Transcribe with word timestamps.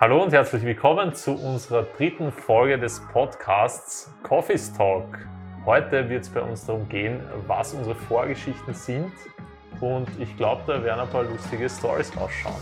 Hallo 0.00 0.22
und 0.22 0.32
herzlich 0.32 0.62
willkommen 0.62 1.14
zu 1.14 1.32
unserer 1.32 1.82
dritten 1.82 2.32
Folge 2.32 2.78
des 2.78 3.06
Podcasts 3.12 4.10
Coffee's 4.22 4.72
Talk. 4.72 5.04
Heute 5.66 6.08
wird 6.08 6.22
es 6.22 6.30
bei 6.30 6.40
uns 6.40 6.64
darum 6.64 6.88
gehen, 6.88 7.20
was 7.46 7.74
unsere 7.74 7.94
Vorgeschichten 7.94 8.72
sind 8.72 9.12
und 9.82 10.08
ich 10.18 10.34
glaube, 10.38 10.62
da 10.66 10.82
werden 10.82 11.00
ein 11.00 11.08
paar 11.10 11.24
lustige 11.24 11.68
Stories 11.68 12.16
rausschauen. 12.16 12.54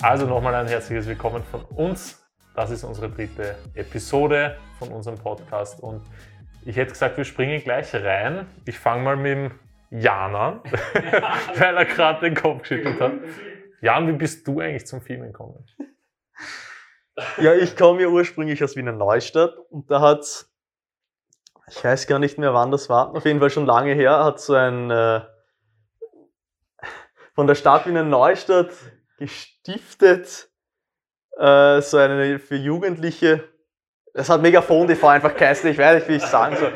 Also 0.00 0.26
nochmal 0.26 0.54
ein 0.54 0.68
herzliches 0.68 1.08
Willkommen 1.08 1.42
von 1.42 1.62
uns 1.62 2.24
das 2.56 2.70
ist 2.70 2.84
unsere 2.84 3.10
dritte 3.10 3.56
Episode 3.74 4.56
von 4.78 4.88
unserem 4.88 5.18
Podcast 5.18 5.78
und 5.80 6.02
ich 6.64 6.76
hätte 6.76 6.92
gesagt, 6.92 7.16
wir 7.18 7.24
springen 7.24 7.62
gleich 7.62 7.94
rein. 7.94 8.46
Ich 8.64 8.78
fange 8.78 9.04
mal 9.04 9.16
mit 9.16 9.36
dem 9.36 9.50
Jan 9.90 10.34
an, 10.34 10.60
weil 11.54 11.76
er 11.76 11.84
gerade 11.84 12.20
den 12.28 12.34
Kopf 12.34 12.62
geschüttelt 12.62 12.98
hat. 12.98 13.12
Jan, 13.82 14.08
wie 14.08 14.12
bist 14.12 14.48
du 14.48 14.60
eigentlich 14.60 14.86
zum 14.86 15.02
Filmen 15.02 15.32
gekommen? 15.32 15.64
Ja, 17.36 17.54
ich 17.54 17.76
komme 17.76 18.02
ja 18.02 18.08
ursprünglich 18.08 18.64
aus 18.64 18.74
Wiener 18.74 18.92
Neustadt 18.92 19.54
und 19.70 19.90
da 19.90 20.00
hat 20.00 20.46
ich 21.68 21.84
weiß 21.84 22.06
gar 22.06 22.18
nicht 22.18 22.38
mehr, 22.38 22.54
wann 22.54 22.70
das 22.70 22.88
war, 22.88 23.14
auf 23.14 23.24
jeden 23.24 23.40
Fall 23.40 23.50
schon 23.50 23.66
lange 23.66 23.92
her, 23.92 24.24
hat 24.24 24.40
so 24.40 24.54
ein 24.54 24.90
äh, 24.90 25.20
von 27.34 27.46
der 27.46 27.54
Stadt 27.54 27.86
Wiener 27.86 28.02
Neustadt 28.04 28.70
gestiftet 29.18 30.48
äh, 31.38 31.80
so 31.82 31.98
eine 31.98 32.38
für 32.38 32.56
Jugendliche, 32.56 33.44
das 34.14 34.28
hat 34.30 34.42
Megafon 34.42 34.88
TV 34.88 35.08
einfach 35.08 35.34
geheißen, 35.34 35.70
ich 35.70 35.78
weiß 35.78 35.96
nicht, 35.96 36.08
wie 36.08 36.16
ich 36.16 36.22
sagen 36.22 36.56
soll. 36.56 36.72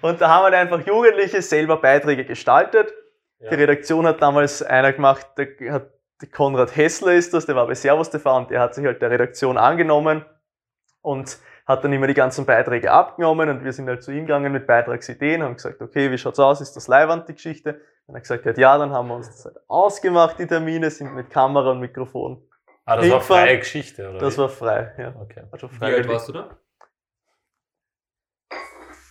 Und 0.00 0.20
da 0.20 0.28
haben 0.28 0.50
wir 0.50 0.58
einfach 0.58 0.86
Jugendliche 0.86 1.42
selber 1.42 1.76
Beiträge 1.76 2.24
gestaltet. 2.24 2.92
Ja. 3.40 3.50
Die 3.50 3.56
Redaktion 3.56 4.06
hat 4.06 4.22
damals 4.22 4.62
einer 4.62 4.92
gemacht, 4.92 5.26
der 5.36 5.72
hat 5.72 5.90
Konrad 6.32 6.74
Hessler 6.74 7.12
ist 7.12 7.32
das, 7.32 7.46
der 7.46 7.54
war 7.54 7.66
bei 7.66 7.74
Servus 7.74 8.10
TV 8.10 8.36
und 8.36 8.50
der 8.50 8.60
hat 8.60 8.74
sich 8.74 8.84
halt 8.84 9.00
der 9.00 9.10
Redaktion 9.10 9.56
angenommen 9.56 10.24
und 11.00 11.38
hat 11.64 11.84
dann 11.84 11.92
immer 11.92 12.08
die 12.08 12.14
ganzen 12.14 12.44
Beiträge 12.44 12.90
abgenommen 12.90 13.48
und 13.50 13.64
wir 13.64 13.72
sind 13.72 13.88
halt 13.88 14.02
zu 14.02 14.10
ihm 14.10 14.26
gegangen 14.26 14.52
mit 14.52 14.66
Beitragsideen, 14.66 15.42
haben 15.42 15.54
gesagt, 15.54 15.80
okay, 15.80 16.10
wie 16.10 16.18
schaut's 16.18 16.40
aus, 16.40 16.60
ist 16.60 16.74
das 16.74 16.88
Leihwand, 16.88 17.28
die 17.28 17.34
Geschichte? 17.34 17.80
Und 18.06 18.14
er 18.14 18.16
hat 18.16 18.22
gesagt, 18.22 18.58
ja, 18.58 18.78
dann 18.78 18.90
haben 18.92 19.08
wir 19.08 19.16
uns 19.16 19.28
das 19.28 19.44
halt 19.44 19.58
ausgemacht, 19.68 20.38
die 20.38 20.46
Termine, 20.46 20.90
sind 20.90 21.14
mit 21.14 21.30
Kamera 21.30 21.70
und 21.70 21.80
Mikrofon 21.80 22.47
Ah, 22.88 22.96
das 22.96 23.10
war 23.10 23.20
freie 23.20 23.58
Geschichte, 23.58 24.08
oder? 24.08 24.18
Das 24.18 24.34
wie? 24.34 24.38
war 24.38 24.48
frei, 24.48 24.94
ja. 24.96 25.14
Okay. 25.20 25.42
Also 25.50 25.68
frei 25.68 25.90
wie 25.90 25.94
alt 25.96 26.08
warst 26.08 26.28
du 26.30 26.32
da? 26.32 26.58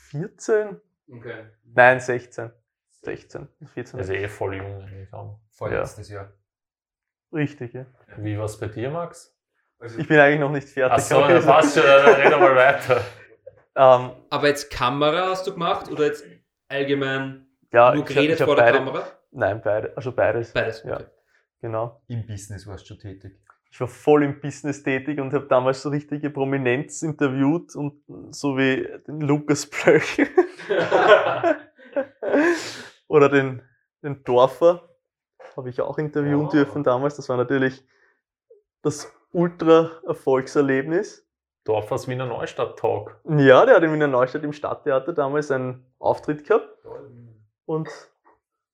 14? 0.09 0.81
Okay. 1.11 1.45
Nein, 1.75 1.99
16. 1.99 2.51
16, 3.03 3.47
14. 3.75 3.99
Also 3.99 4.13
eh 4.13 4.27
voll 4.27 4.55
jung 4.55 4.81
eigentlich 4.81 5.13
auch. 5.13 5.39
Voll 5.51 5.73
ja. 5.73 5.81
letztes 5.81 6.09
Jahr. 6.09 6.33
Richtig, 7.31 7.73
ja. 7.73 7.85
Wie 8.17 8.35
war 8.35 8.45
es 8.45 8.59
bei 8.59 8.65
dir, 8.65 8.89
Max? 8.89 9.37
Also 9.77 9.99
ich 9.99 10.07
bin 10.07 10.17
eigentlich 10.17 10.39
noch 10.39 10.49
nicht 10.49 10.69
fertig. 10.69 10.97
Ach 10.97 10.99
so, 10.99 11.21
dann 11.21 11.45
passt 11.45 11.75
schon, 11.75 11.83
dann 11.83 12.15
reden 12.15 12.31
wir 12.31 12.39
mal 12.39 12.55
weiter. 12.55 12.95
Um, 13.75 14.05
ähm, 14.05 14.11
Aber 14.31 14.47
jetzt 14.47 14.71
Kamera 14.71 15.29
hast 15.29 15.45
du 15.45 15.53
gemacht 15.53 15.91
oder 15.91 16.05
jetzt 16.05 16.25
allgemein 16.67 17.45
ja, 17.71 17.93
nur 17.93 18.05
geredet 18.05 18.39
vor 18.39 18.55
der 18.55 18.63
beide, 18.63 18.77
Kamera? 18.79 19.07
Nein, 19.29 19.61
beide, 19.61 19.95
also 19.95 20.11
beides. 20.11 20.51
Beides, 20.51 20.83
okay. 20.83 20.89
ja. 20.89 21.01
Genau. 21.61 22.01
Im 22.07 22.25
Business 22.25 22.65
warst 22.65 22.89
du 22.89 22.95
tätig 22.95 23.46
ich 23.71 23.81
war 23.81 23.87
voll 23.87 24.23
im 24.23 24.39
Business 24.39 24.83
tätig 24.83 25.19
und 25.19 25.33
habe 25.33 25.47
damals 25.47 25.81
so 25.81 25.89
richtige 25.89 26.29
Prominenz 26.29 27.01
interviewt 27.01 27.75
und 27.75 28.01
so 28.31 28.57
wie 28.57 28.87
den 29.07 29.21
Lukas 29.21 29.67
Blöch 29.69 30.17
oder 33.07 33.29
den, 33.29 33.61
den 34.03 34.23
Dorfer 34.23 34.89
habe 35.55 35.69
ich 35.69 35.81
auch 35.81 35.97
interviewen 35.97 36.47
oh. 36.47 36.49
dürfen 36.49 36.83
damals. 36.83 37.15
Das 37.15 37.29
war 37.29 37.37
natürlich 37.37 37.83
das 38.83 39.11
Ultra-Erfolgserlebnis. 39.31 41.27
Dorfers 41.65 42.07
Wiener 42.07 42.27
Neustadt 42.27 42.77
Talk. 42.79 43.19
Ja, 43.27 43.65
der 43.65 43.75
hat 43.75 43.83
in 43.83 43.91
Wiener 43.91 44.07
Neustadt 44.07 44.43
im 44.43 44.53
Stadttheater 44.53 45.11
damals 45.13 45.51
einen 45.51 45.85
Auftritt 45.99 46.47
gehabt. 46.47 46.69
Und 47.65 47.89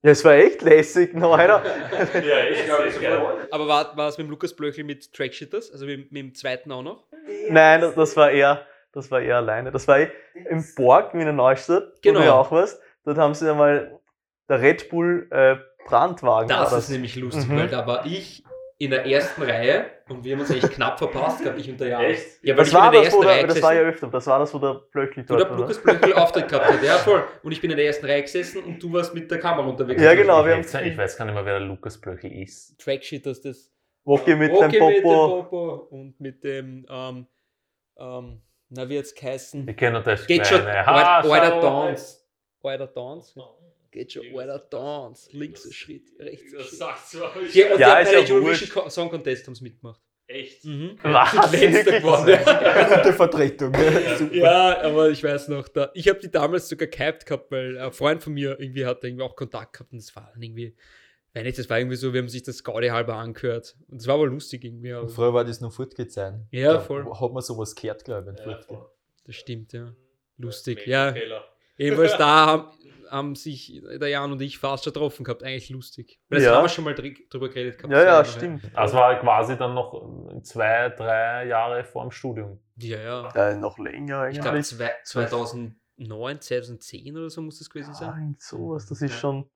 ja, 0.03 0.11
es 0.11 0.25
war 0.25 0.33
echt 0.33 0.61
lässig, 0.61 1.13
noch 1.13 1.33
einer. 1.33 1.63
ja, 2.13 2.37
echt 2.39 2.67
lässig. 2.67 3.07
Aber 3.51 3.67
war, 3.67 3.95
war 3.95 4.09
es 4.09 4.17
mit 4.17 4.27
dem 4.27 4.31
Lukas 4.31 4.53
Blöchel 4.53 4.83
mit 4.83 5.13
Trackshitters, 5.13 5.71
also 5.71 5.85
mit, 5.85 6.11
mit 6.11 6.21
dem 6.21 6.35
zweiten 6.35 6.71
auch 6.73 6.83
noch? 6.83 7.05
Nein, 7.49 7.79
das, 7.79 7.95
das, 7.95 8.17
war 8.17 8.29
eher, 8.29 8.65
das 8.91 9.09
war 9.11 9.21
eher 9.21 9.37
alleine. 9.37 9.71
Das 9.71 9.87
war 9.87 9.99
im 9.99 10.65
Borg, 10.75 11.13
in 11.13 11.21
der 11.21 11.31
Neustadt, 11.31 12.01
genau. 12.01 12.19
wo 12.19 12.21
du 12.21 12.27
ja 12.27 12.33
auch 12.33 12.51
warst. 12.51 12.81
Dort 13.05 13.17
haben 13.17 13.33
sie 13.33 13.49
einmal 13.49 13.97
der 14.49 14.61
Red 14.61 14.89
Bull 14.89 15.27
äh, 15.31 15.55
Brandwagen. 15.85 16.49
Das, 16.49 16.71
das 16.71 16.83
ist 16.85 16.89
nämlich 16.89 17.15
lustig, 17.15 17.47
mhm. 17.47 17.57
weil 17.59 17.67
da 17.69 17.87
war 17.87 18.05
ich 18.05 18.43
in 18.83 18.91
der 18.91 19.05
ersten 19.05 19.41
Reihe 19.41 19.85
und 20.09 20.23
wir 20.23 20.33
haben 20.33 20.41
uns 20.41 20.51
eigentlich 20.51 20.71
knapp 20.71 20.97
verpasst, 20.97 21.41
glaube 21.41 21.59
ich, 21.59 21.69
unter 21.69 21.87
Jahren. 21.87 22.05
Echt? 22.05 22.43
Ja, 22.43 22.57
weil 22.57 22.65
das, 22.65 22.73
war 22.73 22.91
das, 22.91 23.17
der, 23.17 23.47
das 23.47 23.61
war 23.61 23.73
ja 23.73 23.81
öfter, 23.81 24.07
das 24.07 24.27
war 24.27 24.39
das, 24.39 24.53
wo 24.53 24.59
der 24.59 24.73
Blöchli 24.91 25.25
dort 25.25 25.39
war. 25.39 25.49
Wo 25.49 25.53
der 25.53 25.61
Lukas 25.61 25.81
Blöchli 25.81 26.13
Auftritt 26.13 26.49
gehabt 26.49 26.65
hat, 26.65 26.83
ja 26.83 26.97
voll. 26.97 27.23
Und 27.43 27.51
ich 27.53 27.61
bin 27.61 27.71
in 27.71 27.77
der 27.77 27.85
ersten 27.85 28.05
Reihe 28.05 28.21
gesessen 28.21 28.63
und 28.63 28.83
du 28.83 28.91
warst 28.91 29.13
mit 29.13 29.31
der 29.31 29.39
Kamera 29.39 29.65
unterwegs. 29.65 30.01
Ja 30.01 30.13
genau. 30.13 30.45
Wir 30.45 30.55
haben 30.55 30.61
ich 30.61 30.97
weiß 30.97 31.17
gar 31.17 31.25
nicht 31.25 31.33
mehr, 31.33 31.45
wer 31.45 31.59
der 31.59 31.67
Lukas 31.67 31.99
Blöchli 31.99 32.43
ist. 32.43 32.77
Tracksheet, 32.79 33.25
dass 33.25 33.41
das... 33.41 33.71
Woki 34.03 34.35
mit 34.35 34.51
Woki 34.51 34.71
dem 34.71 34.79
Popo. 34.79 34.89
mit 34.89 35.03
dem 35.03 35.03
Popo 35.03 35.87
und 35.91 36.19
mit 36.19 36.43
dem... 36.43 36.85
Ähm, 36.89 37.27
ähm, 37.97 38.41
na, 38.69 38.89
wie 38.89 38.95
jetzt 38.95 39.15
geheißen? 39.17 39.65
Wir 39.65 39.75
kennen 39.75 40.03
das 40.03 40.27
Geht 40.27 40.47
schon. 40.47 40.61
Alter 40.61 41.61
Dance. 41.61 42.25
Alter 42.61 42.87
Dance. 42.87 43.39
Geht 43.93 44.11
schon, 44.11 44.23
Alter, 44.35 44.57
Dance. 44.71 45.29
Links 45.33 45.65
ein 45.65 45.71
Schritt, 45.71 46.11
rechts 46.19 46.51
ein 46.51 46.61
Schritt. 46.61 46.79
Sagst 46.79 47.13
du 47.13 47.17
ja, 47.53 47.73
und 47.73 47.79
ja, 47.79 48.03
der 48.03 48.19
Eurovision 48.21 48.89
Song 48.89 49.09
Contest 49.09 49.45
haben 49.45 49.53
sie 49.53 49.63
mitgemacht. 49.63 50.01
Echt? 50.25 50.65
Mhm. 50.65 50.97
Was? 51.03 51.51
Letzter 51.51 51.99
geworden. 51.99 52.39
Gute 52.95 53.13
Vertretung. 53.13 53.71
Super. 54.17 54.35
Ja, 54.35 54.81
aber 54.81 55.11
ich 55.11 55.23
weiß 55.23 55.49
noch, 55.49 55.67
da, 55.67 55.91
ich 55.93 56.09
habe 56.09 56.19
die 56.19 56.31
damals 56.31 56.69
sogar 56.69 56.87
gehypt 56.87 57.27
gehabt, 57.27 57.51
weil 57.51 57.77
ein 57.77 57.91
Freund 57.91 58.23
von 58.23 58.33
mir 58.33 58.59
irgendwie 58.59 58.83
hat 58.83 59.03
irgendwie 59.03 59.23
auch 59.23 59.35
Kontakt 59.35 59.73
gehabt 59.73 59.91
und 59.91 60.01
das 60.01 60.15
war 60.15 60.31
dann 60.33 60.41
irgendwie, 60.41 60.75
wenn 61.33 61.43
nicht, 61.43 61.59
das 61.59 61.69
war 61.69 61.77
irgendwie 61.77 61.97
so, 61.97 62.13
wir 62.13 62.21
haben 62.21 62.29
sich 62.29 62.41
das 62.41 62.63
Gaudi 62.63 62.87
halber 62.87 63.13
angehört. 63.15 63.75
Und 63.89 64.01
das 64.01 64.07
war 64.07 64.15
aber 64.15 64.25
lustig 64.25 64.63
irgendwie. 64.63 64.93
Aber 64.93 65.07
früher 65.07 65.35
war 65.35 65.45
das 65.45 65.61
noch 65.61 65.71
Furtge 65.71 66.09
sein. 66.09 66.47
Ja, 66.49 66.79
voll. 66.79 67.03
Da 67.05 67.19
hat 67.19 67.31
man 67.31 67.43
sowas 67.43 67.75
gehört, 67.75 68.03
glaube 68.03 68.33
ich, 68.35 68.43
ja, 68.43 68.87
Das 69.25 69.35
stimmt, 69.35 69.73
ja. 69.73 69.93
Lustig, 70.37 70.87
ja. 70.87 71.13
Jedenfalls 71.83 72.17
da 72.17 72.45
haben, 72.45 72.67
haben 73.09 73.35
sich 73.35 73.81
der 73.99 74.07
Jan 74.07 74.31
und 74.31 74.41
ich 74.41 74.57
fast 74.57 74.83
schon 74.83 74.93
getroffen 74.93 75.23
gehabt. 75.23 75.43
Eigentlich 75.43 75.69
lustig. 75.69 76.19
Weil 76.29 76.39
das 76.39 76.47
ja. 76.47 76.55
haben 76.55 76.63
wir 76.63 76.69
schon 76.69 76.83
mal 76.83 76.95
drüber 76.95 77.49
geredet 77.49 77.77
gehabt. 77.77 77.93
Ja, 77.93 78.03
ja, 78.03 78.25
stimmt. 78.25 78.63
Das 78.73 78.93
war 78.93 79.19
quasi 79.19 79.57
dann 79.57 79.73
noch 79.73 80.41
zwei, 80.41 80.89
drei 80.89 81.45
Jahre 81.45 81.83
vor 81.83 82.03
dem 82.03 82.11
Studium. 82.11 82.59
Ja, 82.77 82.99
ja. 82.99 83.29
Äh, 83.35 83.55
noch 83.55 83.77
länger 83.77 84.21
eigentlich. 84.21 84.37
Ich 84.37 84.71
glaube 84.71 84.97
2009, 85.03 86.41
2010 86.41 87.17
oder 87.17 87.29
so 87.29 87.41
muss 87.41 87.59
das 87.59 87.69
gewesen 87.69 87.93
sein. 87.93 88.31
Ja, 88.31 88.35
sowas, 88.39 88.87
das 88.87 89.01
ist 89.01 89.13
schon 89.13 89.49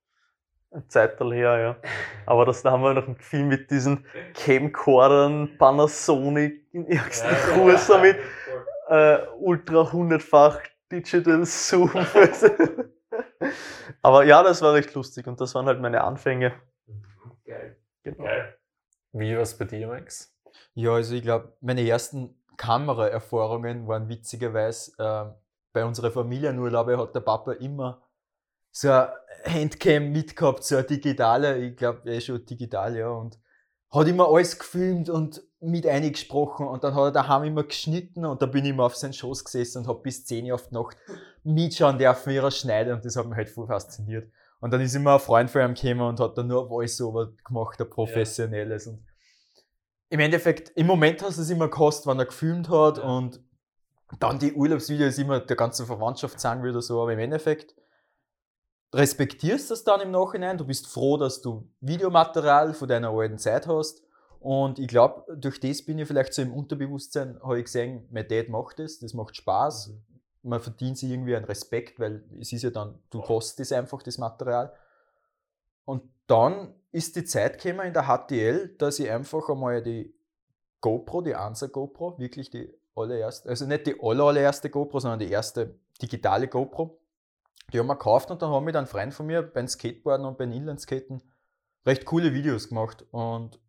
ein 0.71 0.87
Zeitalter 0.89 1.33
her, 1.33 1.57
ja. 1.59 1.77
Aber 2.25 2.45
das, 2.45 2.61
da 2.61 2.71
haben 2.71 2.83
wir 2.83 2.93
noch 2.93 3.07
einen 3.07 3.17
Film 3.17 3.47
mit 3.47 3.71
diesen 3.71 4.05
Camcordern, 4.33 5.57
Panasonic 5.57 6.67
in 6.73 6.87
ärgsten 6.87 7.31
ja, 7.31 7.55
Kurs 7.55 7.87
ja, 7.87 7.97
mit 7.97 8.17
äh, 8.89 9.17
ultra 9.39 9.91
hundertfach 9.91 10.59
Digital 10.91 11.45
Zoom. 11.45 11.91
Aber 14.01 14.23
ja, 14.23 14.43
das 14.43 14.61
war 14.61 14.73
recht 14.73 14.93
lustig 14.93 15.27
und 15.27 15.39
das 15.41 15.53
waren 15.55 15.65
halt 15.65 15.81
meine 15.81 16.03
Anfänge. 16.03 16.53
Geil. 17.45 17.77
Genau. 18.03 18.23
Geil. 18.23 18.57
Wie 19.13 19.35
war 19.35 19.41
es 19.41 19.57
bei 19.57 19.65
dir, 19.65 19.87
Max? 19.87 20.35
Ja, 20.73 20.93
also 20.93 21.15
ich 21.15 21.23
glaube, 21.23 21.53
meine 21.61 21.87
ersten 21.87 22.35
Kameraerfahrungen 22.57 23.87
waren 23.87 24.09
witzigerweise 24.09 24.91
äh, 24.97 25.25
bei 25.73 25.85
unserer 25.85 26.11
Familienurlaube 26.11 26.97
hat 26.97 27.16
der 27.16 27.19
Papa 27.22 27.53
immer 27.53 28.01
so 28.72 28.91
ein 28.91 29.07
Handcam 29.45 30.11
mitgehabt, 30.11 30.63
so 30.63 30.75
eine 30.75 30.85
digitale, 30.85 31.57
ich 31.57 31.75
glaube, 31.78 32.09
eh 32.09 32.22
schon 32.22 32.45
digital, 32.45 32.95
ja, 32.95 33.09
und 33.09 33.40
hat 33.89 34.07
immer 34.07 34.28
alles 34.28 34.59
gefilmt 34.59 35.09
und 35.09 35.41
mit 35.59 35.87
eingesprochen 35.87 36.67
und 36.67 36.84
dann 36.84 36.93
hat 36.93 37.03
er 37.03 37.11
daheim 37.11 37.43
immer 37.43 37.63
geschnitten 37.63 38.25
und 38.25 38.41
da 38.41 38.45
bin 38.45 38.66
ich 38.66 38.72
immer 38.72 38.85
auf 38.85 38.95
seinen 38.95 39.13
Schoß 39.13 39.43
gesessen 39.43 39.79
und 39.79 39.87
habe 39.87 40.01
bis 40.01 40.25
10 40.25 40.45
Uhr 40.45 40.55
auf 40.55 40.67
die 40.67 40.75
Nacht 40.75 40.97
mitschauen 41.43 41.97
dürfen, 41.97 42.31
wie 42.31 42.37
er 42.37 42.51
schneidet 42.51 42.93
und 42.93 43.05
das 43.05 43.16
hat 43.16 43.25
mich 43.25 43.37
halt 43.37 43.49
voll 43.49 43.67
fasziniert. 43.67 44.29
Und 44.59 44.72
dann 44.72 44.81
ist 44.81 44.95
immer 44.95 45.13
ein 45.13 45.19
Freund 45.19 45.49
von 45.49 45.61
ihm 45.61 45.73
gekommen 45.75 46.01
und 46.01 46.19
hat 46.19 46.37
dann 46.37 46.47
nur 46.47 46.67
Voice-Over 46.67 47.34
gemacht, 47.45 47.79
ein 47.79 47.89
professionelles. 47.89 48.85
Ja. 48.85 48.91
Und 48.91 49.05
im 50.09 50.19
Endeffekt, 50.19 50.69
im 50.75 50.87
Moment 50.87 51.22
hast 51.22 51.37
du 51.37 51.41
es 51.41 51.49
immer 51.49 51.67
gekostet, 51.67 52.07
wenn 52.07 52.19
er 52.19 52.25
gefilmt 52.25 52.69
hat 52.69 52.97
ja. 52.97 53.03
und 53.03 53.40
dann 54.19 54.40
die 54.40 54.53
Urlaubsvideos 54.53 55.17
immer 55.17 55.40
der 55.40 55.55
ganzen 55.55 55.85
Verwandtschaft 55.85 56.40
sagen 56.40 56.63
würde, 56.63 56.81
so, 56.81 57.01
aber 57.01 57.13
im 57.13 57.19
Endeffekt 57.19 57.75
respektierst 58.93 59.69
du 59.69 59.73
das 59.73 59.84
dann 59.84 60.01
im 60.01 60.11
Nachhinein, 60.11 60.57
du 60.57 60.66
bist 60.66 60.87
froh, 60.87 61.17
dass 61.17 61.41
du 61.41 61.69
Videomaterial 61.81 62.73
von 62.73 62.87
deiner 62.87 63.09
alten 63.09 63.37
Zeit 63.37 63.67
hast 63.67 64.03
Und 64.39 64.79
ich 64.79 64.87
glaube, 64.87 65.35
durch 65.35 65.59
das 65.59 65.84
bin 65.84 65.99
ich 65.99 66.07
vielleicht 66.07 66.34
so 66.34 66.41
im 66.41 66.53
Unterbewusstsein, 66.53 67.39
habe 67.41 67.59
ich 67.59 67.66
gesehen, 67.66 68.07
mein 68.11 68.28
Dad 68.28 68.49
macht 68.49 68.79
das, 68.79 68.99
das 68.99 69.13
macht 69.13 69.35
Spaß. 69.35 69.93
Man 70.43 70.61
verdient 70.61 70.97
sich 70.97 71.11
irgendwie 71.11 71.35
einen 71.35 71.45
Respekt, 71.45 71.99
weil 71.99 72.23
es 72.39 72.53
ist 72.53 72.63
ja 72.63 72.69
dann, 72.69 72.99
du 73.09 73.22
kostest 73.22 73.73
einfach 73.73 74.01
das 74.03 74.17
Material. 74.17 74.73
Und 75.83 76.03
dann 76.28 76.73
ist 76.91 77.16
die 77.16 77.25
Zeit 77.25 77.61
gekommen 77.61 77.87
in 77.87 77.93
der 77.93 78.03
HTL, 78.03 78.75
dass 78.78 78.99
ich 78.99 79.09
einfach 79.09 79.49
einmal 79.49 79.81
die 79.81 80.13
GoPro, 80.81 81.22
die 81.22 81.35
Ansa 81.35 81.67
GoPro, 81.67 82.17
wirklich 82.19 82.49
die 82.49 82.73
allererste, 82.95 83.49
also 83.49 83.66
nicht 83.66 83.87
die 83.87 83.95
aller, 84.01 84.25
allererste 84.25 84.69
GoPro, 84.69 84.99
sondern 84.99 85.19
die 85.19 85.29
erste 85.29 85.75
digitale 86.01 86.47
GoPro, 86.47 86.99
die 87.73 87.79
haben 87.79 87.87
wir 87.87 87.95
gekauft 87.95 88.31
und 88.31 88.41
dann 88.41 88.51
haben 88.51 88.65
wir 88.65 88.73
dann 88.73 88.87
Freund 88.87 89.13
von 89.13 89.25
mir 89.25 89.41
beim 89.41 89.67
Skateboarden 89.67 90.25
und 90.25 90.37
beim 90.37 90.51
Inlineskaten 90.51 91.21
recht 91.85 92.05
coole 92.05 92.33
Videos 92.33 92.69
gemacht. 92.69 93.05
Und 93.11 93.59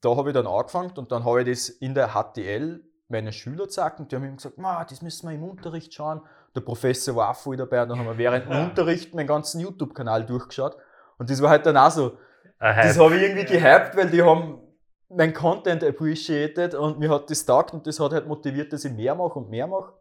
da 0.00 0.16
habe 0.16 0.30
ich 0.30 0.34
dann 0.34 0.46
angefangen 0.46 0.92
und 0.96 1.12
dann 1.12 1.24
habe 1.24 1.42
ich 1.42 1.48
das 1.48 1.68
in 1.68 1.94
der 1.94 2.14
HTL 2.14 2.84
meine 3.08 3.32
Schüler 3.32 3.64
gezeigt 3.64 4.00
und 4.00 4.10
die 4.10 4.16
haben 4.16 4.24
ihm 4.24 4.36
gesagt, 4.36 4.56
das 4.90 5.02
müssen 5.02 5.28
wir 5.28 5.34
im 5.34 5.44
Unterricht 5.44 5.92
schauen. 5.92 6.22
Der 6.54 6.62
Professor 6.62 7.14
war 7.14 7.30
auch 7.30 7.36
voll 7.36 7.56
dabei 7.56 7.82
und 7.82 7.90
dann 7.90 7.98
haben 7.98 8.06
wir 8.06 8.18
während 8.18 8.46
dem 8.46 8.58
Unterricht 8.58 9.14
meinen 9.14 9.26
ganzen 9.26 9.60
YouTube-Kanal 9.60 10.26
durchgeschaut. 10.26 10.76
Und 11.18 11.30
das 11.30 11.40
war 11.42 11.50
halt 11.50 11.66
dann 11.66 11.76
auch 11.76 11.90
so, 11.90 12.18
das 12.58 12.98
habe 12.98 13.16
ich 13.16 13.22
irgendwie 13.22 13.44
gehypt, 13.44 13.96
weil 13.96 14.10
die 14.10 14.22
haben 14.22 14.60
mein 15.08 15.34
Content 15.34 15.84
appreciated 15.84 16.74
und 16.74 16.98
mir 16.98 17.10
hat 17.10 17.30
das 17.30 17.44
taugt 17.44 17.74
und 17.74 17.86
das 17.86 18.00
hat 18.00 18.12
halt 18.12 18.26
motiviert, 18.26 18.72
dass 18.72 18.84
ich 18.84 18.92
mehr 18.92 19.14
mache 19.14 19.38
und 19.38 19.50
mehr 19.50 19.66
mache. 19.66 19.92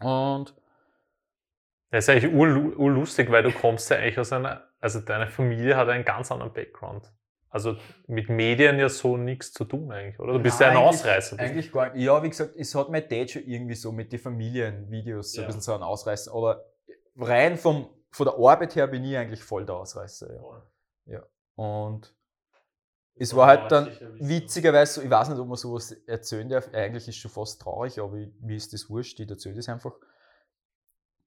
Und 0.00 0.54
das 1.94 2.08
ist 2.08 2.10
eigentlich 2.10 2.34
urlustig, 2.34 3.30
weil 3.30 3.44
du 3.44 3.52
kommst 3.52 3.88
ja 3.88 3.98
eigentlich 3.98 4.18
aus 4.18 4.32
einer, 4.32 4.68
also 4.80 4.98
deine 4.98 5.28
Familie 5.28 5.76
hat 5.76 5.88
einen 5.88 6.04
ganz 6.04 6.32
anderen 6.32 6.52
Background. 6.52 7.12
Also 7.48 7.76
mit 8.08 8.28
Medien 8.28 8.80
ja 8.80 8.88
so 8.88 9.16
nichts 9.16 9.52
zu 9.52 9.64
tun 9.64 9.92
eigentlich, 9.92 10.18
oder? 10.18 10.32
Du 10.32 10.40
bist 10.40 10.58
ja, 10.58 10.66
ja 10.66 10.72
ein 10.72 10.78
Ausreißer. 10.78 11.38
Eigentlich 11.38 11.70
gar 11.70 11.92
nicht. 11.92 12.02
Ja, 12.02 12.20
wie 12.20 12.28
gesagt, 12.28 12.56
es 12.56 12.74
hat 12.74 12.88
mein 12.88 13.08
Dad 13.08 13.30
schon 13.30 13.44
irgendwie 13.44 13.76
so 13.76 13.92
mit 13.92 14.12
den 14.12 14.18
Familienvideos 14.18 15.30
so 15.30 15.40
ja. 15.40 15.44
ein 15.44 15.46
bisschen 15.46 15.62
so 15.62 15.72
ein 15.72 15.82
Ausreißer, 15.82 16.34
aber 16.34 16.64
rein 17.16 17.56
vom, 17.56 17.88
von 18.10 18.26
der 18.26 18.34
Arbeit 18.34 18.74
her 18.74 18.88
bin 18.88 19.04
ich 19.04 19.16
eigentlich 19.16 19.44
voll 19.44 19.64
der 19.64 19.76
Ausreißer. 19.76 20.34
Ja. 21.06 21.12
ja. 21.12 21.22
Und 21.54 22.12
es 23.14 23.36
war 23.36 23.46
halt 23.46 23.70
dann 23.70 23.88
witzigerweise 24.18 24.94
so, 24.94 25.02
ich 25.02 25.10
weiß 25.10 25.28
nicht, 25.28 25.38
ob 25.38 25.46
man 25.46 25.56
sowas 25.56 25.92
erzählen 26.08 26.48
darf, 26.48 26.68
eigentlich 26.72 27.06
ist 27.06 27.14
es 27.14 27.16
schon 27.18 27.30
fast 27.30 27.62
traurig, 27.62 28.00
aber 28.00 28.14
wie 28.14 28.56
ist 28.56 28.72
das 28.72 28.90
wurscht, 28.90 29.20
ich 29.20 29.30
erzähle 29.30 29.54
das 29.54 29.68
einfach. 29.68 29.92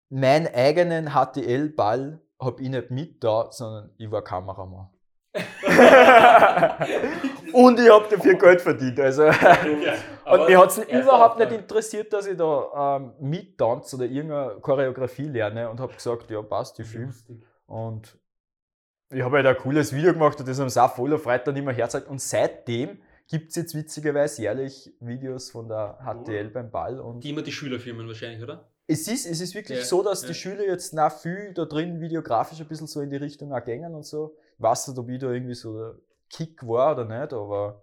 Meinen 0.09 0.47
eigenen 0.53 1.13
HTL-Ball 1.13 2.21
habe 2.39 2.61
ich 2.61 2.69
nicht 2.69 2.91
mit 2.91 3.23
da, 3.23 3.47
sondern 3.51 3.89
ich 3.97 4.09
war 4.09 4.23
Kameramann. 4.23 4.89
und 7.53 7.79
ich 7.79 7.89
habe 7.89 8.07
dafür 8.09 8.33
Geld 8.35 8.61
verdient. 8.61 8.99
Also. 8.99 9.25
und 9.25 10.47
mir 10.47 10.59
hat 10.59 10.71
es 10.71 10.79
überhaupt 10.79 11.39
nicht 11.39 11.51
interessiert, 11.51 12.11
dass 12.13 12.25
ich 12.25 12.37
da 12.37 12.97
ähm, 12.97 13.13
mittanze 13.19 13.97
oder 13.97 14.05
irgendeine 14.05 14.59
Choreografie 14.61 15.27
lerne 15.27 15.69
und 15.69 15.79
habe 15.79 15.93
gesagt, 15.93 16.31
ja, 16.31 16.41
passt, 16.41 16.79
ich 16.79 16.87
film. 16.87 17.13
Und 17.67 18.17
ich 19.09 19.21
habe 19.21 19.37
halt 19.37 19.45
ein 19.45 19.57
cooles 19.57 19.93
Video 19.93 20.13
gemacht 20.13 20.39
und 20.39 20.47
das 20.47 20.59
haben 20.59 20.69
sie 20.69 20.83
auch 20.83 20.95
voller 20.95 21.19
Freude 21.19 21.43
dann 21.45 21.55
immer 21.55 21.71
herzeit. 21.71 22.07
Und 22.07 22.21
seitdem 22.21 22.99
gibt 23.27 23.49
es 23.49 23.55
jetzt 23.55 23.75
witzigerweise 23.75 24.41
jährlich 24.41 24.93
Videos 24.99 25.51
von 25.51 25.67
der 25.67 25.99
HTL 26.01 26.49
beim 26.49 26.71
Ball. 26.71 26.99
Und 26.99 27.23
die 27.23 27.29
immer 27.29 27.41
die 27.41 27.51
Schüler 27.51 27.79
filmen 27.79 28.07
wahrscheinlich, 28.07 28.41
oder? 28.41 28.67
Es 28.89 29.07
ist, 29.07 29.25
es 29.25 29.41
ist 29.41 29.53
wirklich 29.53 29.79
ja, 29.79 29.85
so, 29.85 30.01
dass 30.01 30.21
ja. 30.21 30.29
die 30.29 30.33
Schüler 30.33 30.65
jetzt 30.65 30.93
nach 30.93 31.19
viel 31.19 31.53
da 31.53 31.65
drin 31.65 31.99
videografisch 31.99 32.59
ein 32.61 32.67
bisschen 32.67 32.87
so 32.87 33.01
in 33.01 33.09
die 33.09 33.17
Richtung 33.17 33.51
auch 33.51 33.63
gängen 33.63 33.93
und 33.93 34.05
so. 34.05 34.37
Ich 34.57 34.63
weiß 34.63 34.87
nicht, 34.87 34.97
ob 34.97 35.09
ich 35.09 35.19
da 35.19 35.31
irgendwie 35.31 35.55
so 35.55 35.77
der 35.77 35.95
Kick 36.29 36.65
war 36.65 36.93
oder 36.93 37.05
nicht, 37.05 37.33
aber. 37.33 37.81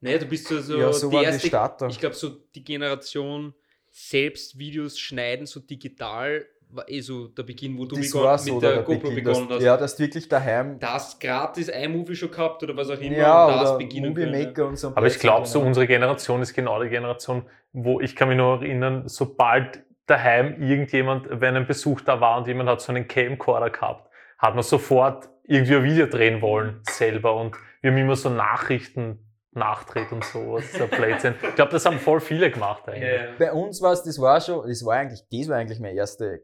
Naja, 0.00 0.18
du 0.18 0.26
bist 0.26 0.48
so, 0.48 0.60
so, 0.60 0.78
ja, 0.78 0.92
so 0.92 1.10
die 1.10 1.16
erste, 1.16 1.48
die 1.48 1.86
ich 1.90 2.00
glaube, 2.00 2.16
so 2.16 2.30
die 2.54 2.64
Generation 2.64 3.54
selbst 3.90 4.58
Videos 4.58 4.98
schneiden, 4.98 5.46
so 5.46 5.60
digital, 5.60 6.46
war 6.72 6.88
eh 6.88 7.00
so 7.00 7.28
der 7.28 7.42
Beginn, 7.42 7.76
wo 7.78 7.84
du 7.84 7.96
das 7.96 8.10
so 8.10 8.54
mit 8.54 8.62
der, 8.62 8.74
der 8.74 8.82
GoPro 8.82 9.08
Beginn, 9.08 9.24
begonnen 9.24 9.48
dass, 9.48 9.56
hast. 9.56 9.64
Ja, 9.64 9.76
dass 9.76 9.96
du 9.96 10.02
wirklich 10.04 10.28
daheim. 10.28 10.78
Das 10.78 11.18
gratis 11.18 11.68
iMovie 11.68 12.14
schon 12.14 12.30
gehabt 12.30 12.62
oder 12.62 12.76
was 12.76 12.90
auch 12.90 13.00
immer. 13.00 13.16
Ja, 13.16 13.46
und 13.46 13.52
das 13.52 13.70
oder 13.70 13.78
beginnen 13.78 14.10
Movie 14.10 14.22
können. 14.22 14.44
Maker 14.44 14.66
und 14.68 14.78
so. 14.78 14.88
Aber 14.88 15.06
ich 15.06 15.18
glaube, 15.18 15.46
so 15.46 15.60
unsere 15.60 15.86
Generation 15.86 16.42
ist 16.42 16.54
genau 16.54 16.82
die 16.82 16.88
Generation, 16.88 17.44
wo 17.72 18.00
ich 18.00 18.14
kann 18.16 18.28
mich 18.28 18.36
nur 18.36 18.62
erinnern, 18.62 19.04
sobald 19.06 19.82
daheim 20.06 20.60
irgendjemand, 20.60 21.28
wenn 21.30 21.56
ein 21.56 21.66
Besuch 21.66 22.00
da 22.00 22.20
war 22.20 22.38
und 22.38 22.46
jemand 22.46 22.68
hat 22.68 22.80
so 22.80 22.92
einen 22.92 23.06
Camcorder 23.06 23.70
gehabt, 23.70 24.10
hat 24.38 24.54
man 24.54 24.62
sofort 24.62 25.28
irgendwie 25.44 25.76
ein 25.76 25.84
Video 25.84 26.06
drehen 26.06 26.40
wollen 26.42 26.80
selber 26.88 27.36
und 27.36 27.56
wir 27.80 27.90
haben 27.90 27.98
immer 27.98 28.16
so 28.16 28.30
Nachrichten 28.30 29.26
nachdreht 29.52 30.12
und 30.12 30.24
so, 30.24 30.58
so 30.60 30.86
Blödsinn. 30.86 31.34
Ich 31.42 31.54
glaube, 31.54 31.72
das 31.72 31.84
haben 31.84 31.98
voll 31.98 32.20
viele 32.20 32.50
gemacht 32.50 32.88
eigentlich. 32.88 33.10
Ja. 33.10 33.32
Bei 33.38 33.52
uns 33.52 33.82
war 33.82 33.92
es, 33.92 34.02
das 34.02 34.20
war 34.20 34.40
schon, 34.40 34.68
das 34.68 34.84
war 34.84 34.96
eigentlich, 34.96 35.24
das 35.30 35.48
war 35.48 35.56
eigentlich 35.56 35.80
meine 35.80 35.94
erste 35.94 36.42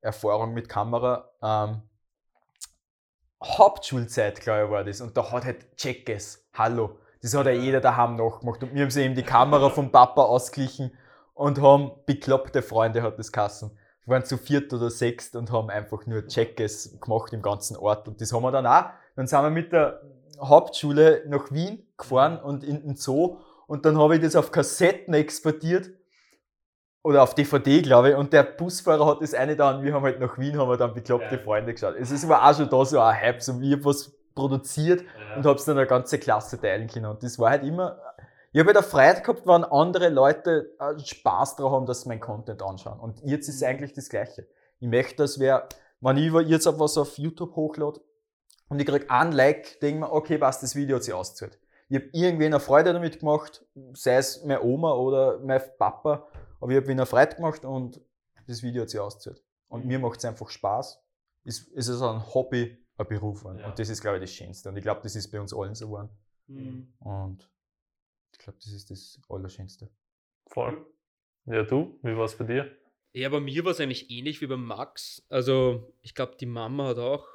Erfahrung 0.00 0.52
mit 0.52 0.68
Kamera. 0.68 1.30
Ähm, 1.42 1.82
Hauptschulzeit, 3.42 4.40
glaube 4.40 4.64
ich, 4.64 4.70
war 4.70 4.84
das. 4.84 5.00
Und 5.00 5.16
da 5.16 5.30
hat 5.30 5.44
halt 5.44 5.76
Checkes, 5.76 6.48
hallo. 6.54 6.98
Das 7.22 7.34
hat 7.34 7.46
ja 7.46 7.52
jeder 7.52 7.80
daheim 7.80 8.16
nachgemacht. 8.16 8.62
Und 8.62 8.74
wir 8.74 8.82
haben 8.82 8.90
sie 8.90 9.02
eben 9.02 9.14
die 9.14 9.22
Kamera 9.22 9.70
vom 9.70 9.92
Papa 9.92 10.22
ausgeglichen 10.22 10.96
und 11.34 11.60
haben 11.60 11.92
bekloppte 12.06 12.62
Freunde, 12.62 13.02
hat 13.02 13.18
das 13.18 13.32
Kassen. 13.32 13.78
Wir 14.04 14.14
waren 14.14 14.24
zu 14.24 14.36
viert 14.36 14.72
oder 14.72 14.90
sechst 14.90 15.36
und 15.36 15.52
haben 15.52 15.70
einfach 15.70 16.06
nur 16.06 16.26
Checkes 16.26 16.98
gemacht 17.00 17.32
im 17.32 17.42
ganzen 17.42 17.76
Ort. 17.76 18.08
Und 18.08 18.20
das 18.20 18.32
haben 18.32 18.42
wir 18.42 18.50
dann 18.50 18.66
auch. 18.66 18.86
Dann 19.14 19.26
sind 19.26 19.42
wir 19.42 19.50
mit 19.50 19.72
der 19.72 20.02
Hauptschule 20.40 21.24
nach 21.28 21.52
Wien 21.52 21.86
gefahren 21.96 22.38
und 22.40 22.64
in 22.64 22.82
den 22.82 22.96
Zoo. 22.96 23.38
Und 23.66 23.86
dann 23.86 23.98
habe 23.98 24.16
ich 24.16 24.22
das 24.22 24.34
auf 24.34 24.50
Kassetten 24.50 25.14
exportiert 25.14 25.90
oder 27.02 27.22
auf 27.22 27.34
DVD, 27.34 27.82
glaube 27.82 28.10
ich, 28.10 28.16
und 28.16 28.32
der 28.32 28.44
Busfahrer 28.44 29.06
hat 29.06 29.22
das 29.22 29.34
eine 29.34 29.56
da 29.56 29.76
und 29.76 29.84
wir 29.84 29.92
haben 29.92 30.04
halt 30.04 30.20
nach 30.20 30.38
Wien, 30.38 30.56
haben 30.56 30.68
wir 30.68 30.76
dann 30.76 30.94
bekloppte 30.94 31.34
ja. 31.34 31.40
Freunde 31.40 31.72
geschaut. 31.72 31.96
Es 31.98 32.10
ist 32.10 32.24
aber 32.24 32.48
auch 32.48 32.56
schon 32.56 32.68
da 32.68 32.84
so 32.84 33.00
ein 33.00 33.20
Hype, 33.20 33.42
so 33.42 33.60
ich 33.60 33.72
habe 33.72 33.84
was 33.84 34.12
produziert 34.34 35.02
ja. 35.02 35.36
und 35.36 35.44
habe 35.44 35.58
es 35.58 35.64
dann 35.64 35.76
eine 35.76 35.86
ganze 35.86 36.18
Klasse 36.18 36.60
teilen 36.60 36.88
können. 36.88 37.06
Und 37.06 37.22
das 37.22 37.38
war 37.38 37.50
halt 37.50 37.64
immer, 37.64 37.98
ich 38.52 38.60
habe 38.60 38.68
halt 38.68 38.76
eine 38.76 38.86
Freude 38.86 39.22
gehabt, 39.22 39.46
wenn 39.46 39.64
andere 39.64 40.08
Leute 40.10 40.74
äh, 40.78 40.98
Spaß 40.98 41.56
daran 41.56 41.72
haben, 41.72 41.86
dass 41.86 42.02
sie 42.02 42.08
meinen 42.08 42.20
Content 42.20 42.62
anschauen. 42.62 43.00
Und 43.00 43.20
jetzt 43.24 43.48
ist 43.48 43.56
es 43.56 43.62
eigentlich 43.62 43.94
das 43.94 44.08
Gleiche. 44.10 44.46
Ich 44.78 44.88
möchte, 44.88 45.16
dass 45.16 45.38
wer, 45.38 45.68
wenn 46.00 46.18
ich 46.18 46.32
jetzt 46.48 46.66
auf 46.66 46.78
was 46.78 46.98
auf 46.98 47.16
YouTube 47.16 47.56
hochlade 47.56 48.00
und 48.68 48.78
ich 48.78 48.86
kriege 48.86 49.10
ein 49.10 49.32
Like, 49.32 49.80
denke 49.80 50.00
mir, 50.00 50.12
okay, 50.12 50.40
was, 50.40 50.60
das 50.60 50.76
Video 50.76 50.96
hat 50.96 51.04
sich 51.04 51.14
ausgezahlt. 51.14 51.58
Ich 51.88 51.96
habe 51.96 52.08
irgendwen 52.12 52.52
eine 52.52 52.60
Freude 52.60 52.92
damit 52.92 53.20
gemacht, 53.20 53.64
sei 53.94 54.16
es 54.16 54.44
meine 54.44 54.62
Oma 54.62 54.92
oder 54.94 55.38
mein 55.40 55.60
Papa, 55.78 56.26
aber 56.60 56.72
ich 56.72 56.76
habe 56.76 56.88
wieder 56.88 57.06
Freude 57.06 57.36
gemacht 57.36 57.64
und 57.64 58.00
das 58.46 58.62
Video 58.62 58.82
hat 58.82 58.90
sich 58.90 59.00
ausgezahlt. 59.00 59.42
Und 59.68 59.86
mir 59.86 59.98
macht 59.98 60.18
es 60.18 60.24
einfach 60.26 60.50
Spaß. 60.50 61.02
Es, 61.44 61.66
es 61.74 61.88
ist 61.88 62.02
ein 62.02 62.34
Hobby, 62.34 62.78
ein 62.98 63.06
Beruf. 63.06 63.44
Ja. 63.44 63.66
Und 63.66 63.78
das 63.78 63.88
ist, 63.88 64.02
glaube 64.02 64.18
ich, 64.18 64.22
das 64.22 64.30
Schönste. 64.30 64.68
Und 64.68 64.76
ich 64.76 64.82
glaube, 64.82 65.00
das 65.02 65.16
ist 65.16 65.30
bei 65.30 65.40
uns 65.40 65.54
allen 65.54 65.74
so 65.74 65.86
geworden. 65.86 66.10
Mhm. 66.46 66.92
Und 66.98 67.50
ich 68.32 68.38
glaube, 68.38 68.58
das 68.62 68.72
ist 68.72 68.90
das 68.90 69.20
Allerschönste. 69.28 69.90
Voll. 70.46 70.86
Ja, 71.46 71.62
du, 71.62 71.98
wie 72.02 72.16
war 72.16 72.24
es 72.24 72.36
bei 72.36 72.44
dir? 72.44 72.76
Ja, 73.12 73.28
bei 73.28 73.40
mir 73.40 73.64
war 73.64 73.72
es 73.72 73.80
eigentlich 73.80 74.10
ähnlich 74.10 74.40
wie 74.40 74.46
beim 74.46 74.64
Max. 74.64 75.24
Also, 75.28 75.94
ich 76.00 76.14
glaube, 76.14 76.36
die 76.40 76.46
Mama 76.46 76.88
hat 76.88 76.98
auch, 76.98 77.26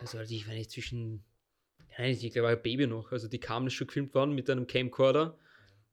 also 0.00 0.18
als 0.18 0.30
ich, 0.30 0.48
wenn 0.48 0.56
ich 0.56 0.70
zwischen, 0.70 1.24
nein, 1.96 2.12
ich 2.12 2.32
glaube, 2.32 2.48
ein 2.48 2.62
Baby 2.62 2.86
noch, 2.86 3.12
also 3.12 3.28
die 3.28 3.38
kam 3.38 3.68
schon 3.70 3.86
gefilmt 3.86 4.14
worden 4.14 4.34
mit 4.34 4.50
einem 4.50 4.66
Camcorder. 4.66 5.38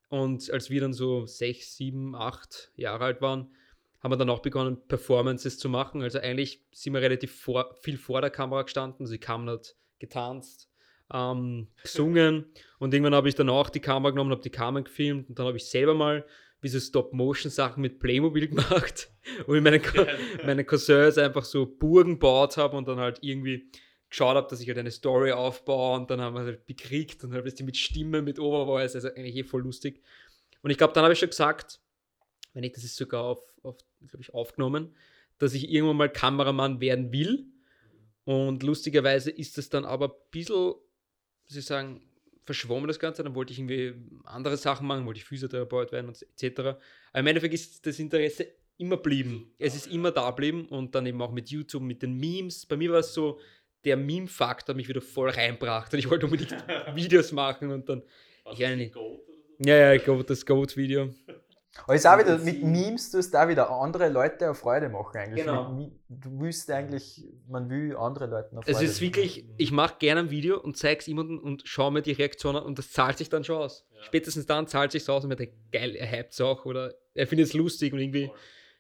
Und 0.09 0.49
als 0.51 0.69
wir 0.69 0.81
dann 0.81 0.93
so 0.93 1.25
sechs, 1.25 1.75
sieben, 1.75 2.15
acht 2.15 2.71
Jahre 2.75 3.05
alt 3.05 3.21
waren, 3.21 3.53
haben 3.99 4.11
wir 4.11 4.17
dann 4.17 4.29
auch 4.29 4.41
begonnen, 4.41 4.87
Performances 4.87 5.59
zu 5.59 5.69
machen. 5.69 6.01
Also 6.01 6.19
eigentlich 6.19 6.65
sind 6.71 6.93
wir 6.93 7.01
relativ 7.01 7.39
vor, 7.39 7.75
viel 7.81 7.97
vor 7.97 8.21
der 8.21 8.29
Kamera 8.29 8.61
gestanden. 8.63 9.05
Sie 9.05 9.17
kamen 9.17 9.49
hat 9.49 9.75
getanzt, 9.99 10.69
ähm, 11.13 11.67
gesungen 11.81 12.45
und 12.79 12.93
irgendwann 12.93 13.15
habe 13.15 13.29
ich 13.29 13.35
dann 13.35 13.49
auch 13.49 13.69
die 13.69 13.79
Kamera 13.79 14.11
genommen, 14.11 14.31
habe 14.31 14.41
die 14.41 14.49
Kamera 14.49 14.83
gefilmt 14.83 15.29
und 15.29 15.39
dann 15.39 15.45
habe 15.45 15.57
ich 15.57 15.65
selber 15.65 15.93
mal 15.93 16.25
diese 16.63 16.81
Stop-Motion-Sachen 16.81 17.81
mit 17.81 17.99
Playmobil 17.99 18.47
gemacht, 18.49 19.09
wo 19.45 19.55
ich 19.55 19.61
meine, 19.61 19.81
meine 20.45 20.65
Cousins 20.65 21.17
einfach 21.17 21.45
so 21.45 21.65
Burgen 21.65 22.13
gebaut 22.13 22.57
habe 22.57 22.75
und 22.77 22.87
dann 22.87 22.99
halt 22.99 23.19
irgendwie 23.21 23.69
geschaut 24.09 24.35
habe, 24.35 24.47
dass 24.49 24.61
ich 24.61 24.67
halt 24.67 24.77
eine 24.77 24.91
Story 24.91 25.31
aufbaue 25.31 25.97
und 25.97 26.09
dann 26.09 26.21
haben 26.21 26.35
wir 26.35 26.43
halt 26.43 26.65
bekriegt 26.65 27.23
und 27.23 27.33
halt 27.33 27.45
mit 27.61 27.77
Stimme, 27.77 28.21
mit 28.21 28.39
Overvoice, 28.39 28.95
also 28.95 29.09
eigentlich 29.09 29.35
eh 29.35 29.43
voll 29.43 29.63
lustig. 29.63 30.01
Und 30.61 30.71
ich 30.71 30.77
glaube, 30.77 30.93
dann 30.93 31.03
habe 31.03 31.13
ich 31.13 31.19
schon 31.19 31.29
gesagt, 31.29 31.79
wenn 32.53 32.63
ich 32.63 32.71
das 32.73 32.83
ist 32.83 32.95
sogar 32.95 33.23
auf, 33.23 33.39
auf 33.63 33.77
glaube 34.07 34.21
ich, 34.21 34.33
aufgenommen, 34.33 34.95
dass 35.37 35.53
ich 35.53 35.69
irgendwann 35.69 35.97
mal 35.97 36.11
Kameramann 36.11 36.79
werden 36.79 37.11
will. 37.11 37.45
Und 38.23 38.63
lustigerweise 38.63 39.29
ist 39.31 39.57
das 39.57 39.69
dann 39.69 39.85
aber 39.85 40.09
ein 40.09 40.19
bisschen, 40.31 40.73
muss 41.47 41.57
ich 41.57 41.65
sagen, 41.65 42.01
verschwommen 42.45 42.87
das 42.87 42.99
Ganze. 42.99 43.23
Dann 43.23 43.35
wollte 43.35 43.53
ich 43.53 43.59
irgendwie 43.59 43.93
andere 44.23 44.57
Sachen 44.57 44.87
machen, 44.87 45.05
wollte 45.05 45.19
ich 45.19 45.25
Physiotherapeut 45.25 45.91
werden 45.91 46.09
etc. 46.09 46.59
Aber 46.59 46.79
im 47.13 47.27
Endeffekt 47.27 47.53
ist 47.53 47.85
das 47.85 47.99
Interesse 47.99 48.47
immer 48.77 48.97
blieben. 48.97 49.53
Es 49.57 49.75
ist 49.75 49.87
immer 49.87 50.11
da 50.11 50.29
geblieben 50.29 50.67
und 50.67 50.93
dann 50.95 51.05
eben 51.05 51.21
auch 51.21 51.31
mit 51.31 51.49
YouTube, 51.49 51.83
mit 51.83 52.01
den 52.01 52.17
Memes. 52.17 52.65
Bei 52.65 52.77
mir 52.77 52.91
war 52.91 52.99
es 52.99 53.13
so, 53.13 53.39
der 53.83 53.97
Meme-Faktor 53.97 54.75
mich 54.75 54.87
wieder 54.87 55.01
voll 55.01 55.29
reinbracht. 55.29 55.93
Und 55.93 55.99
ich 55.99 56.09
wollte 56.09 56.25
unbedingt 56.25 56.51
Videos 56.95 57.31
machen 57.31 57.71
und 57.71 57.87
dann. 57.87 58.03
Ich 58.51 58.59
weiß 58.59 58.77
nicht. 58.77 58.95
Ja, 59.59 59.75
ja, 59.75 59.93
ich 59.93 60.03
glaube, 60.03 60.23
das 60.23 60.45
Goat-Video. 60.45 61.13
Aber 61.83 61.93
ist 61.95 62.07
auch 62.07 62.17
wieder 62.17 62.37
mit 62.39 62.63
Memes, 62.63 63.11
du 63.11 63.19
hast 63.19 63.31
da 63.31 63.47
wieder 63.47 63.69
andere 63.69 64.09
Leute 64.09 64.49
auf 64.49 64.57
Freude 64.59 64.89
machen 64.89 65.15
eigentlich. 65.17 65.45
Genau. 65.45 65.69
Mit 65.71 65.89
Mi- 65.89 65.91
Du 66.09 66.39
willst 66.39 66.69
eigentlich, 66.71 67.23
man 67.47 67.69
will 67.69 67.95
andere 67.95 68.25
Leute 68.25 68.57
auf 68.57 68.63
Es 68.67 68.77
Freude 68.77 68.89
ist 68.89 69.01
wirklich, 69.01 69.45
ich 69.57 69.71
mache 69.71 69.95
gerne 69.99 70.21
ein 70.21 70.31
Video 70.31 70.59
und 70.59 70.75
zeige 70.75 70.99
es 71.01 71.05
jemandem 71.05 71.37
und 71.39 71.61
schaue 71.67 71.91
mir 71.91 72.01
die 72.01 72.13
Reaktion 72.13 72.55
an 72.55 72.63
und 72.63 72.79
das 72.79 72.91
zahlt 72.91 73.17
sich 73.19 73.29
dann 73.29 73.43
schon 73.43 73.57
aus. 73.57 73.85
Spätestens 74.01 74.45
dann 74.47 74.67
zahlt 74.67 74.91
sich 74.91 75.07
aus 75.07 75.23
und 75.23 75.29
mir 75.29 75.35
denkt, 75.35 75.53
geil, 75.71 75.95
er 75.95 76.09
hypt 76.11 76.33
es 76.33 76.41
auch 76.41 76.65
oder 76.65 76.93
er 77.13 77.27
findet 77.27 77.47
es 77.47 77.53
lustig 77.53 77.93
und 77.93 77.99
irgendwie, 77.99 78.31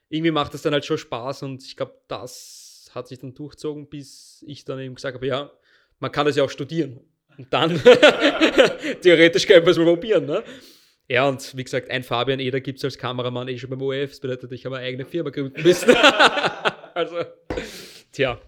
irgendwie 0.09 0.31
macht 0.31 0.53
es 0.55 0.63
dann 0.63 0.73
halt 0.73 0.85
schon 0.85 0.97
Spaß 0.97 1.43
und 1.43 1.63
ich 1.63 1.75
glaube, 1.77 1.93
das 2.07 2.89
hat 2.95 3.07
sich 3.07 3.19
dann 3.19 3.33
durchzogen, 3.35 3.87
bis 3.89 4.43
ich 4.47 4.65
dann 4.65 4.79
eben 4.79 4.95
gesagt 4.95 5.15
habe, 5.15 5.27
ja, 5.27 5.51
man 5.99 6.11
kann 6.11 6.25
das 6.25 6.35
ja 6.35 6.43
auch 6.43 6.49
studieren. 6.49 6.99
Und 7.37 7.53
dann, 7.53 7.79
theoretisch 9.01 9.45
können 9.45 9.63
wir 9.65 9.71
es 9.71 9.77
mal 9.77 9.85
probieren, 9.85 10.25
ne? 10.25 10.43
Ja, 11.09 11.27
und 11.27 11.55
wie 11.55 11.63
gesagt, 11.63 11.89
ein 11.89 12.03
Fabian 12.03 12.39
Eder 12.39 12.59
gibt 12.59 12.79
es 12.79 12.85
als 12.85 12.97
Kameramann 12.97 13.47
eh 13.47 13.57
schon 13.57 13.69
beim 13.69 13.81
ORF. 13.81 14.09
Das 14.09 14.19
bedeutet, 14.19 14.51
ich 14.51 14.65
habe 14.65 14.77
eine 14.77 14.85
eigene 14.85 15.05
Firma 15.05 15.29
gründen 15.29 15.61
müssen. 15.61 15.95
also, 16.93 17.15
tja. 18.11 18.39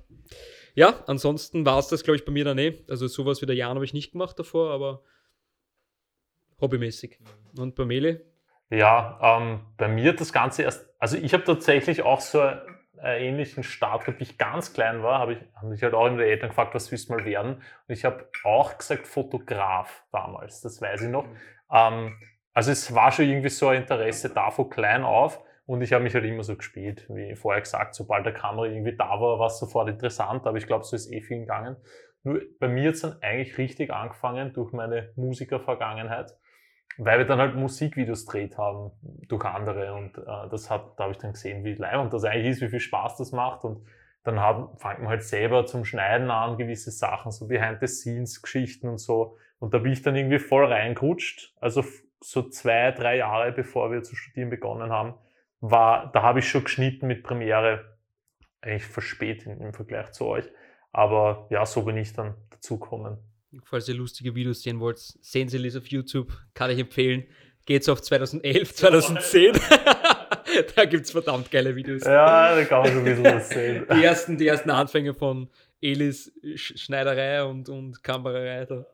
Ja, 0.75 1.03
ansonsten 1.07 1.65
war 1.65 1.79
es 1.79 1.87
das, 1.87 2.03
glaube 2.03 2.17
ich, 2.17 2.25
bei 2.25 2.31
mir 2.31 2.43
dann 2.43 2.57
eh. 2.57 2.83
Also 2.89 3.07
sowas 3.07 3.41
wie 3.41 3.45
der 3.45 3.55
Jan 3.55 3.75
habe 3.75 3.85
ich 3.85 3.93
nicht 3.93 4.11
gemacht 4.11 4.37
davor, 4.37 4.71
aber 4.71 5.03
hobbymäßig. 6.59 7.19
Und 7.57 7.75
bei 7.75 7.85
Mele? 7.85 8.25
Ja, 8.69 9.19
ähm, 9.21 9.61
bei 9.77 9.87
mir 9.87 10.13
das 10.13 10.31
Ganze 10.31 10.63
erst, 10.63 10.87
also 10.99 11.17
ich 11.17 11.33
habe 11.33 11.43
tatsächlich 11.43 12.03
auch 12.03 12.21
so 12.21 12.41
einen 12.41 12.61
ähnlichen 13.01 13.63
Start 13.63 14.05
wie 14.07 14.23
ich 14.23 14.37
ganz 14.37 14.73
klein 14.73 15.01
war, 15.01 15.19
habe 15.19 15.33
ich, 15.33 15.39
haben 15.55 15.69
mich 15.69 15.81
halt 15.81 15.93
auch 15.93 16.09
meine 16.09 16.25
Eltern 16.25 16.49
gefragt, 16.49 16.75
was 16.75 16.91
willst 16.91 17.09
du 17.09 17.13
mal 17.13 17.25
werden? 17.25 17.55
Und 17.55 17.93
ich 17.93 18.05
habe 18.05 18.29
auch 18.43 18.77
gesagt 18.77 19.07
Fotograf 19.07 20.03
damals, 20.11 20.61
das 20.61 20.81
weiß 20.81 21.03
ich 21.03 21.09
noch. 21.09 21.25
Ähm, 21.71 22.15
also 22.59 22.71
es 22.71 22.93
war 22.93 23.09
schon 23.13 23.23
irgendwie 23.23 23.47
so 23.47 23.69
ein 23.69 23.83
Interesse 23.83 24.29
da 24.29 24.51
von 24.51 24.69
klein 24.69 25.03
auf 25.03 25.41
und 25.65 25.81
ich 25.81 25.93
habe 25.93 26.03
mich 26.03 26.13
halt 26.13 26.25
immer 26.25 26.43
so 26.43 26.57
gespielt, 26.57 27.05
wie 27.07 27.33
vorher 27.33 27.61
gesagt, 27.61 27.95
sobald 27.95 28.25
der 28.25 28.33
Kamera 28.33 28.65
irgendwie 28.65 28.97
da 28.97 29.21
war, 29.21 29.39
war 29.39 29.47
es 29.47 29.59
sofort 29.59 29.87
interessant, 29.87 30.45
aber 30.45 30.57
ich 30.57 30.67
glaube, 30.67 30.83
so 30.83 30.97
ist 30.97 31.09
eh 31.09 31.21
vielen 31.21 31.43
gegangen. 31.43 31.77
Nur 32.23 32.41
bei 32.59 32.67
mir 32.67 32.89
hat 32.89 32.95
es 32.95 33.01
dann 33.01 33.15
eigentlich 33.21 33.57
richtig 33.57 33.93
angefangen 33.93 34.51
durch 34.51 34.73
meine 34.73 35.13
Musikervergangenheit 35.15 36.35
weil 36.97 37.19
wir 37.19 37.25
dann 37.25 37.39
halt 37.39 37.55
Musikvideos 37.55 38.25
dreht 38.25 38.57
haben 38.57 38.91
durch 39.29 39.45
andere 39.45 39.93
und 39.93 40.17
äh, 40.17 40.49
das 40.51 40.69
hat, 40.69 40.99
da 40.99 41.03
habe 41.03 41.13
ich 41.13 41.17
dann 41.17 41.31
gesehen, 41.31 41.63
wie 41.63 41.75
leibend 41.75 42.11
das 42.11 42.25
eigentlich 42.25 42.47
ist, 42.47 42.61
wie 42.61 42.67
viel 42.67 42.81
Spaß 42.81 43.15
das 43.15 43.31
macht 43.31 43.63
und 43.63 43.87
dann 44.25 44.41
hat, 44.41 44.81
fängt 44.81 44.99
man 44.99 45.07
halt 45.07 45.23
selber 45.23 45.65
zum 45.65 45.85
Schneiden 45.85 46.29
an, 46.29 46.57
gewisse 46.57 46.91
Sachen, 46.91 47.31
so 47.31 47.47
Behind-the-Scenes-Geschichten 47.47 48.89
und 48.89 48.97
so 48.97 49.37
und 49.59 49.73
da 49.73 49.77
bin 49.77 49.93
ich 49.93 50.01
dann 50.01 50.17
irgendwie 50.17 50.39
voll 50.39 50.65
reingerutscht, 50.65 51.55
also 51.61 51.85
so 52.21 52.49
zwei, 52.49 52.91
drei 52.91 53.17
Jahre 53.17 53.51
bevor 53.51 53.91
wir 53.91 54.03
zu 54.03 54.15
studieren 54.15 54.49
begonnen 54.49 54.91
haben, 54.91 55.13
war, 55.61 56.11
da 56.11 56.21
habe 56.21 56.39
ich 56.39 56.49
schon 56.49 56.63
geschnitten 56.63 57.07
mit 57.07 57.23
Premiere, 57.23 57.97
eigentlich 58.61 58.85
verspätet 58.85 59.59
im, 59.59 59.73
Vergleich 59.73 60.11
zu 60.11 60.25
euch, 60.25 60.45
aber 60.91 61.47
ja, 61.49 61.65
so 61.65 61.83
bin 61.83 61.97
ich 61.97 62.13
dann 62.13 62.35
dazugekommen. 62.49 63.17
Falls 63.63 63.87
ihr 63.87 63.95
lustige 63.95 64.35
Videos 64.35 64.61
sehen 64.61 64.79
wollt, 64.79 64.99
sehen 64.99 65.49
Sie 65.49 65.65
es 65.65 65.75
auf 65.75 65.87
YouTube, 65.87 66.31
kann 66.53 66.69
ich 66.69 66.79
empfehlen. 66.79 67.25
Geht's 67.65 67.89
auf 67.89 68.01
2011, 68.01 68.75
2010. 68.75 69.53
da 70.75 70.85
gibt 70.85 71.05
es 71.05 71.11
verdammt 71.11 71.51
geile 71.51 71.75
Videos. 71.75 72.03
Ja, 72.03 72.55
da 72.55 72.63
kann 72.65 72.83
man 72.83 72.93
so 72.93 72.99
ein 72.99 73.05
bisschen 73.05 73.23
was 73.23 73.49
sehen. 73.49 73.85
Die 73.93 74.03
ersten, 74.03 74.37
die 74.37 74.47
ersten 74.47 74.69
Anfänge 74.69 75.13
von 75.13 75.49
Elis 75.81 76.31
Sch 76.55 76.77
Schneiderei 76.77 77.43
und, 77.43 77.69
und 77.69 78.03
Kamererei. 78.03 78.65
Da. 78.65 78.85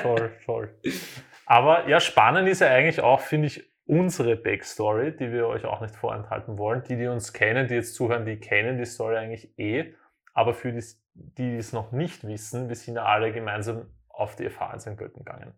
Voll, 0.00 0.32
voll. 0.44 0.74
Aber 1.52 1.86
ja, 1.86 2.00
spannend 2.00 2.48
ist 2.48 2.62
ja 2.62 2.68
eigentlich 2.68 3.02
auch, 3.02 3.20
finde 3.20 3.48
ich, 3.48 3.62
unsere 3.84 4.36
Backstory, 4.36 5.14
die 5.14 5.30
wir 5.32 5.48
euch 5.48 5.66
auch 5.66 5.82
nicht 5.82 5.94
vorenthalten 5.94 6.56
wollen. 6.56 6.82
Die, 6.84 6.96
die 6.96 7.06
uns 7.08 7.34
kennen, 7.34 7.68
die 7.68 7.74
jetzt 7.74 7.94
zuhören, 7.94 8.24
die 8.24 8.40
kennen 8.40 8.78
die 8.78 8.86
Story 8.86 9.18
eigentlich 9.18 9.58
eh. 9.58 9.92
Aber 10.32 10.54
für 10.54 10.72
die, 10.72 10.82
die 11.12 11.58
es 11.58 11.74
noch 11.74 11.92
nicht 11.92 12.26
wissen, 12.26 12.70
wir 12.70 12.74
sind 12.76 12.94
ja 12.94 13.04
alle 13.04 13.32
gemeinsam 13.32 13.90
auf 14.08 14.34
die 14.34 14.48
FH 14.48 14.78
in 14.86 14.96
Götten 14.96 15.26
gegangen. 15.26 15.52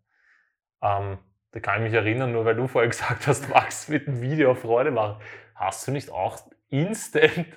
Ähm, 0.83 1.19
da 1.53 1.61
kann 1.61 1.77
ich 1.77 1.93
mich 1.93 1.95
erinnern, 1.95 2.33
nur 2.33 2.45
weil 2.45 2.57
du 2.57 2.67
vorher 2.67 2.91
gesagt 2.91 3.29
hast, 3.29 3.49
Max 3.49 3.87
mit 3.87 4.09
dem 4.09 4.21
Video 4.21 4.57
Freude 4.57 4.91
machen. 4.91 5.23
Hast 5.55 5.87
du 5.87 5.93
nicht 5.93 6.11
auch 6.11 6.41
instant. 6.71 7.47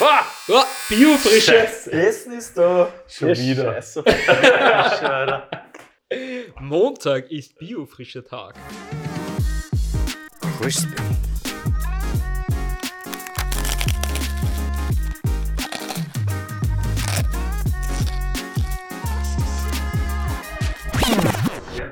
Ah, 0.00 0.24
Oh, 0.46 0.62
Biofrische! 0.88 1.56
Essen 1.56 2.38
ist 2.38 2.56
da. 2.56 2.88
schon 3.08 3.30
wieder. 3.30 3.74
Scheiße. 3.74 4.04
Montag 6.58 7.30
ist 7.30 7.58
Biofrischer 7.58 8.24
Tag. 8.24 8.54
Crispy. 10.58 10.96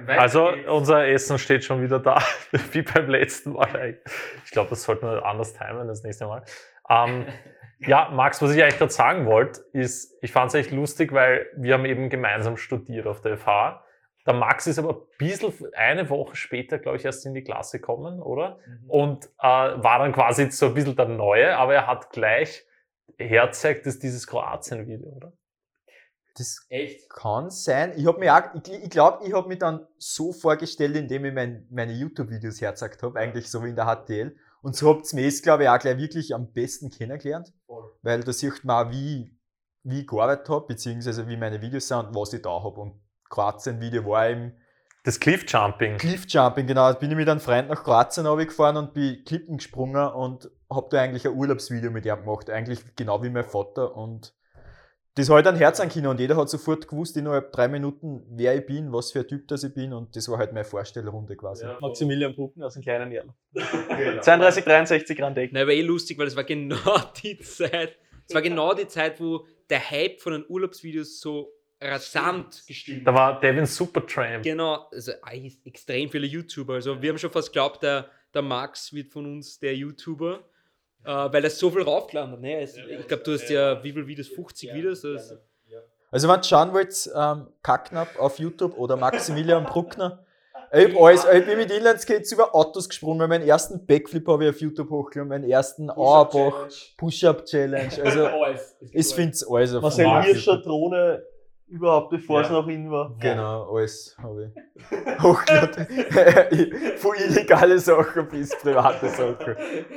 Also 0.07 0.49
unser 0.67 1.07
Essen 1.07 1.39
steht 1.39 1.65
schon 1.65 1.83
wieder 1.83 1.99
da, 1.99 2.23
wie 2.73 2.81
beim 2.81 3.11
letzten 3.11 3.53
Mal. 3.53 3.99
Ich 4.47 4.51
glaube, 4.51 4.71
das 4.71 4.83
sollten 4.83 5.05
wir 5.05 5.27
anders 5.27 5.53
timen 5.53 5.87
das 5.89 6.03
nächste 6.03 6.27
Mal. 6.27 6.43
Ähm, 6.89 7.27
ja, 7.81 8.09
Max, 8.15 8.41
was 8.41 8.55
ich 8.55 8.63
eigentlich 8.63 8.79
gerade 8.79 8.93
sagen 8.93 9.27
wollte, 9.27 9.61
ist, 9.75 10.17
ich 10.23 10.33
fand 10.33 10.49
es 10.49 10.55
echt 10.55 10.71
lustig, 10.71 11.13
weil 11.13 11.49
wir 11.55 11.75
haben 11.75 11.85
eben 11.85 12.09
gemeinsam 12.09 12.57
studiert 12.57 13.07
auf 13.07 13.21
der 13.21 13.37
FH. 13.37 13.83
Der 14.27 14.35
Max 14.35 14.67
ist 14.67 14.79
aber 14.79 14.95
ein 14.95 15.07
bisschen, 15.19 15.53
eine 15.75 16.11
Woche 16.11 16.35
später, 16.35 16.79
glaube 16.79 16.97
ich, 16.97 17.05
erst 17.05 17.25
in 17.27 17.35
die 17.35 17.45
Klasse 17.45 17.79
gekommen, 17.79 18.21
oder? 18.21 18.59
Und 18.89 19.27
äh, 19.39 19.43
war 19.43 20.01
dann 20.01 20.13
quasi 20.13 20.51
so 20.51 20.67
ein 20.67 20.75
bisschen 20.75 20.97
der 20.97 21.09
Neue, 21.09 21.57
aber 21.57 21.75
er 21.75 21.87
hat 21.87 22.11
gleich 22.11 22.67
herzeigt, 23.17 23.87
dass 23.87 23.99
dieses 23.99 24.27
Kroatien-Video, 24.27 25.11
oder? 25.11 25.33
Das 26.37 26.67
Echt? 26.69 27.09
kann 27.09 27.49
sein. 27.49 27.95
Ich 27.97 28.07
habe 28.07 28.19
mir 28.19 28.35
auch, 28.35 28.55
ich, 28.55 28.71
ich 28.71 28.91
glaube, 28.91 29.27
ich 29.27 29.33
habe 29.33 29.49
mich 29.49 29.59
dann 29.59 29.87
so 29.97 30.33
vorgestellt, 30.33 30.97
indem 30.97 31.25
ich 31.25 31.33
mein, 31.33 31.67
meine 31.71 31.93
YouTube-Videos 31.93 32.61
hergezeigt 32.61 33.03
habe, 33.03 33.19
eigentlich 33.19 33.51
so 33.51 33.65
wie 33.65 33.71
in 33.71 33.77
der 33.77 33.87
HTL. 33.87 34.37
Und 34.61 34.77
so 34.77 34.91
habt 34.91 35.11
ihr 35.13 35.21
mich, 35.21 35.43
glaube 35.43 35.63
ich, 35.63 35.69
auch 35.69 35.79
gleich 35.79 35.97
wirklich 35.97 36.35
am 36.35 36.53
besten 36.53 36.91
kennengelernt. 36.91 37.55
Weil 38.03 38.23
da 38.23 38.33
sieht 38.33 38.65
man 38.65 38.89
auch, 38.89 38.91
wie, 38.91 39.35
wie 39.85 40.01
ich 40.01 40.07
gearbeitet 40.07 40.49
habe, 40.51 40.67
beziehungsweise 40.67 41.27
wie 41.27 41.39
meine 41.39 41.63
Videos 41.63 41.89
sind 41.89 41.99
und 42.09 42.15
was 42.15 42.33
ich 42.35 42.43
da 42.43 42.63
habe. 42.63 42.81
Und 42.81 43.01
Kroatien-Video 43.29 44.05
war 44.07 44.29
im 44.29 44.53
Das 45.05 45.21
Cliff-Jumping. 45.21 45.99
Cliffjumping, 45.99 46.67
genau. 46.67 46.93
Da 46.93 46.99
bin 46.99 47.11
ich 47.11 47.17
mit 47.17 47.29
einem 47.29 47.41
Freund 47.41 47.69
nach 47.69 47.83
Kroatien 47.83 48.25
gefahren 48.25 48.77
und 48.77 48.95
bin 48.95 49.25
Klippen 49.25 49.59
gesprungen 49.59 50.09
und 50.09 50.51
habe 50.71 50.89
da 50.91 51.01
eigentlich 51.01 51.27
ein 51.27 51.35
Urlaubsvideo 51.35 51.91
mit 51.91 52.05
ihm 52.07 52.17
gemacht. 52.17 52.51
Eigentlich 52.51 52.81
genau 52.97 53.23
wie 53.23 53.31
mein 53.31 53.45
Vater. 53.45 53.97
Und 53.97 54.35
das 55.17 55.31
hat 55.31 55.37
halt 55.37 55.47
ein 55.47 55.57
Herz 55.57 55.81
an 55.81 55.89
Kino 55.89 56.11
und 56.11 56.21
jeder 56.21 56.37
hat 56.37 56.51
sofort 56.51 56.89
gewusst, 56.89 57.17
innerhalb 57.17 57.51
drei 57.51 57.69
Minuten, 57.69 58.23
wer 58.31 58.55
ich 58.55 58.67
bin, 58.67 58.93
was 58.93 59.13
für 59.13 59.21
ein 59.21 59.27
Typ 59.27 59.49
das 59.49 59.65
ich 59.65 59.73
bin. 59.73 59.95
Und 59.95 60.15
das 60.15 60.29
war 60.29 60.37
halt 60.37 60.53
meine 60.53 60.65
Vorstellrunde 60.65 61.37
quasi. 61.37 61.65
Maximilian 61.81 62.35
Brucken 62.35 62.63
aus 62.63 62.75
dem 62.75 62.83
kleinen 62.83 63.11
Erl. 63.13 63.33
32, 64.21 64.65
63 64.65 65.17
Grand 65.17 65.39
Eck. 65.39 65.51
Na, 65.55 65.63
aber 65.63 65.73
eh 65.73 65.81
lustig, 65.81 66.19
weil 66.19 66.27
es 66.27 66.37
war 66.37 66.45
genau 66.45 66.77
die 67.23 67.39
Zeit, 67.39 67.97
es 68.29 68.35
war 68.35 68.43
genau 68.43 68.75
die 68.75 68.89
Zeit, 68.89 69.19
wo 69.19 69.47
der 69.71 69.91
Hype 69.91 70.21
von 70.21 70.33
den 70.33 70.45
Urlaubsvideos 70.49 71.19
so 71.19 71.51
rasant 71.81 72.65
gestiegen 72.67 73.05
Da 73.05 73.15
war 73.15 73.41
Devin 73.41 73.67
Supertramp. 73.67 74.43
Genau, 74.43 74.89
also 74.93 75.13
extrem 75.65 76.09
viele 76.09 76.27
YouTuber. 76.27 76.75
Also 76.75 77.01
wir 77.01 77.11
haben 77.11 77.19
schon 77.19 77.31
fast 77.31 77.49
geglaubt, 77.49 77.83
der, 77.83 78.07
der 78.33 78.43
Max 78.43 78.93
wird 78.93 79.09
von 79.09 79.27
uns 79.27 79.59
der 79.59 79.75
YouTuber, 79.75 80.41
äh, 81.05 81.09
weil 81.09 81.45
er 81.45 81.51
so 81.51 81.71
viel 81.71 81.83
raufgeladen 81.83 82.33
hat. 82.33 82.41
Ne? 82.41 82.61
Es, 82.61 82.77
ich 82.77 83.07
glaube, 83.07 83.23
du 83.23 83.33
hast 83.33 83.49
ja, 83.51 83.83
wie 83.83 83.93
viele 83.93 84.07
Videos? 84.07 84.29
50 84.29 84.75
Videos? 84.75 85.05
Also, 85.05 85.37
Also 86.11 86.29
wenn 86.29 86.41
ihr 86.41 86.45
schauen 86.45 86.73
wollt, 86.73 87.11
ähm, 87.15 87.49
Kacknapp 87.63 88.19
auf 88.19 88.39
YouTube 88.39 88.77
oder 88.79 88.97
Maximilian 88.97 89.65
Bruckner. 89.65 90.23
Ich 90.73 90.93
hab 90.93 91.01
alles, 91.01 91.25
ich 91.33 91.47
bin 91.47 91.59
mit 91.59 91.71
Inlineskates 91.71 92.33
über 92.33 92.53
Autos 92.53 92.89
gesprungen. 92.89 93.29
Meinen 93.29 93.47
ersten 93.47 93.87
Backflip 93.87 94.27
habe 94.27 94.45
ich 94.45 94.51
auf 94.51 94.61
YouTube 94.61 94.91
hochgeladen, 94.91 95.29
meinen 95.29 95.49
ersten 95.49 95.91
Auerbach 95.91 96.69
Push-Up 96.97 97.45
Challenge. 97.45 97.93
Also 98.05 98.29
ich 98.81 99.15
finde 99.15 99.31
es 99.33 99.49
alles 99.49 99.75
auf 99.75 99.83
Marcel. 99.83 100.23
Hirscher 100.23 100.59
Drohne 100.59 101.23
überhaupt, 101.69 102.11
bevor 102.11 102.43
es 102.43 102.51
noch 102.51 102.67
in 102.69 102.91
war. 102.91 103.17
Genau, 103.21 103.75
alles 103.75 104.17
habe 104.19 104.53
ich 104.55 105.23
hochgeladen. 105.23 105.87
Von 106.97 107.17
illegale 107.17 107.79
Sachen 107.79 108.29
bis 108.29 108.57
private 108.61 109.09
Sachen. 109.09 109.57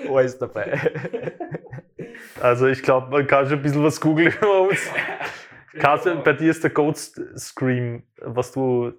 Alles 0.10 0.38
dabei. 0.38 0.80
Also 2.42 2.68
ich 2.68 2.82
glaube, 2.84 3.10
man 3.10 3.28
kann 3.28 3.46
schon 3.46 3.60
ein 3.60 3.62
bisschen 3.62 3.84
was 3.84 4.00
googeln 4.00 4.34
über 4.34 4.62
uns. 4.62 4.90
Carsten, 5.78 6.24
bei 6.24 6.34
dir 6.34 6.52
ist 6.52 6.64
der 6.64 6.72
Ghost 6.72 7.22
Scream, 7.38 8.04
was 8.18 8.52
du, 8.52 8.94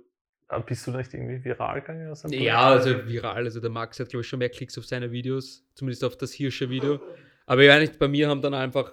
äh, 0.49 0.61
bist 0.61 0.87
du 0.87 0.91
nicht 0.91 1.13
irgendwie 1.13 1.43
viral 1.45 1.81
gegangen? 1.81 2.15
ja, 2.29 2.69
also 2.69 3.07
viral. 3.07 3.45
Also 3.45 3.61
der 3.61 3.71
Max 3.71 3.99
hat, 4.01 4.09
glaube 4.09 4.23
ich, 4.23 4.29
schon 4.29 4.39
mehr 4.39 4.49
Klicks 4.49 4.79
auf 4.79 4.87
seine 4.87 5.11
Videos, 5.11 5.67
zumindest 5.75 6.05
auf 6.05 6.17
das 6.17 6.33
Hirsche-Video. 6.33 7.01
Aber 7.47 7.63
ja, 7.63 7.79
nicht 7.79 7.99
bei 7.99 8.09
mir 8.09 8.29
haben 8.29 8.41
dann 8.41 8.55
einfach 8.55 8.93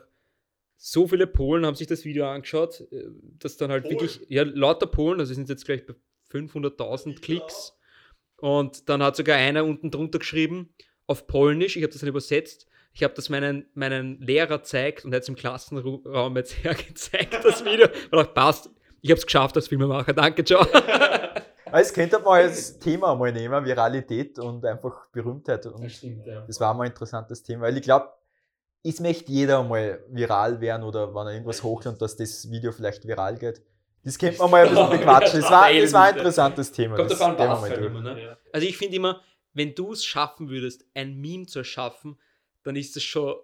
so 0.78 1.08
viele 1.08 1.28
Polen 1.28 1.66
haben 1.66 1.76
sich 1.76 1.88
das 1.88 2.06
Video 2.06 2.28
angeschaut, 2.28 2.82
äh, 2.92 3.06
dass 3.40 3.58
dann 3.58 3.72
halt 3.72 3.84
Polen? 3.84 4.00
wirklich, 4.00 4.26
ja, 4.30 4.44
lauter 4.44 4.88
Polen, 4.88 5.20
also 5.20 5.34
sind 5.34 5.50
jetzt 5.50 5.66
gleich 5.66 5.86
bei 5.86 5.96
500.000 6.32 7.20
Klicks. 7.22 7.74
Und 8.40 8.88
dann 8.88 9.02
hat 9.02 9.16
sogar 9.16 9.38
einer 9.38 9.66
unten 9.66 9.90
drunter 9.90 10.20
geschrieben, 10.20 10.74
auf 11.08 11.26
Polnisch, 11.26 11.76
ich 11.76 11.84
habe 11.84 11.92
das 11.92 12.02
dann 12.02 12.10
übersetzt, 12.10 12.68
ich 12.94 13.04
habe 13.04 13.14
das 13.14 13.30
meinen, 13.30 13.66
meinen 13.74 14.20
Lehrer 14.22 14.64
zeigt 14.64 15.06
und 15.06 15.14
er 15.14 15.18
hat 15.18 15.24
es 15.24 15.30
im 15.30 15.36
Klassenraum 15.36 16.36
jetzt 16.36 16.52
hergezeigt, 16.64 17.34
das 17.44 17.66
Video. 17.66 17.88
Und 18.12 18.20
auch 18.20 18.34
passt, 18.34 18.70
ich 19.02 19.10
habe 19.10 19.18
es 19.18 19.26
geschafft 19.26 19.56
als 19.56 19.68
Filmemacher, 19.68 20.14
danke, 20.14 20.44
ciao. 20.44 20.66
Es 21.72 21.94
könnte 21.94 22.20
man 22.20 22.44
als 22.44 22.80
Thema 22.80 23.14
mal 23.16 23.32
nehmen, 23.32 23.66
Viralität 23.66 24.40
und 24.40 24.66
einfach 24.66 25.08
Berühmtheit. 25.12 25.66
Und 25.66 25.92
stimmt, 25.92 26.26
ja. 26.26 26.42
das 26.48 26.60
war 26.60 26.74
mal 26.74 26.86
ein 26.86 26.92
interessantes 26.92 27.44
Thema, 27.44 27.64
weil 27.64 27.78
ich 27.78 27.84
glaube, 27.84 28.10
es 28.88 29.00
möchte 29.00 29.32
jeder 29.32 29.64
mal 29.64 30.04
viral 30.10 30.60
werden 30.62 30.84
oder 30.84 31.14
wenn 31.14 31.28
er 31.28 31.34
irgendwas 31.34 31.62
hochlädt, 31.64 32.02
dass 32.02 32.16
das 32.16 32.50
Video 32.50 32.72
vielleicht 32.72 33.08
viral 33.08 33.38
geht. 33.38 33.62
Das 34.04 34.18
könnte 34.18 34.40
man 34.40 34.52
mal 34.52 34.64
ein 34.66 34.70
bisschen 34.70 34.90
bequatschen. 35.00 35.42
Das 35.42 35.52
war, 35.52 35.72
das 35.74 35.94
war 35.94 36.04
ein 36.06 36.16
interessantes 36.16 36.72
Thema. 36.72 36.96
Kommt 36.96 37.12
das 37.12 37.20
was 37.20 37.38
mal 37.38 37.60
halt 37.62 37.94
ne? 38.04 38.38
Also 38.54 38.68
ich 38.68 38.78
finde 38.78 38.96
immer, 38.96 39.22
wenn 39.54 39.74
du 39.76 39.92
es 39.92 40.06
schaffen 40.06 40.50
würdest, 40.50 40.86
ein 40.94 41.20
Meme 41.20 41.46
zu 41.46 41.60
erschaffen, 41.60 42.18
dann 42.64 42.76
ist 42.76 42.96
das 42.96 43.04
schon 43.04 43.36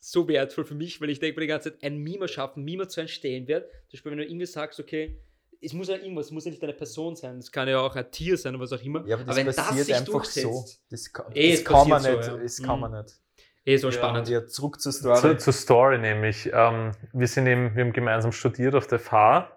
so 0.00 0.26
wertvoll 0.28 0.64
für 0.64 0.74
mich, 0.74 1.00
weil 1.00 1.10
ich 1.10 1.20
denke 1.20 1.38
mir 1.38 1.42
die 1.42 1.48
ganze 1.48 1.72
Zeit, 1.72 1.82
ein 1.82 1.98
Meme 1.98 2.22
erschaffen, 2.22 2.64
Meme 2.64 2.88
zu 2.88 3.00
entstehen 3.00 3.46
wird. 3.48 3.64
Zum 3.88 3.92
Beispiel, 3.92 4.10
wenn 4.12 4.18
du 4.18 4.24
irgendwie 4.24 4.46
sagst, 4.46 4.80
okay, 4.80 5.20
es 5.62 5.72
muss 5.74 5.88
ja 5.88 5.96
irgendwas, 5.96 6.26
es 6.26 6.32
muss 6.32 6.44
ja 6.46 6.50
nicht 6.50 6.62
eine 6.62 6.72
Person 6.72 7.16
sein, 7.16 7.36
es 7.38 7.52
kann 7.52 7.68
ja 7.68 7.80
auch 7.80 7.94
ein 7.94 8.10
Tier 8.10 8.36
sein 8.38 8.54
oder 8.54 8.64
was 8.64 8.72
auch 8.72 8.82
immer. 8.82 9.06
Ja, 9.06 9.16
aber 9.16 9.24
das 9.26 9.36
wenn 9.36 9.46
das 9.46 9.56
passiert 9.56 9.86
sich 9.86 9.94
einfach 9.94 10.24
so. 10.24 10.42
durchsetzt, 10.42 10.82
Das, 10.90 11.12
kann- 11.12 11.26
Eh, 11.34 11.52
das 11.52 11.64
kann 11.64 11.88
man 11.88 12.02
passiert 12.02 12.16
nicht. 12.16 12.24
so, 12.30 12.36
ja. 12.36 12.42
Das 12.42 12.62
kann 12.62 12.76
Mhm. 12.76 12.80
man 12.80 13.02
nicht. 13.02 13.20
Eh 13.64 13.76
so 13.76 13.88
Ja, 13.88 13.92
spannend. 13.92 14.28
Ja, 14.28 14.46
zurück 14.46 14.80
zur 14.80 14.92
Zu, 14.92 15.14
Story. 15.14 15.38
zur 15.38 15.52
Story 15.52 15.98
nämlich. 15.98 16.50
Ähm, 16.52 16.92
wir 17.12 17.26
sind 17.26 17.46
eben, 17.46 17.74
wir 17.74 17.84
haben 17.84 17.92
gemeinsam 17.92 18.32
studiert 18.32 18.74
auf 18.74 18.86
der 18.86 18.98
FH. 18.98 19.50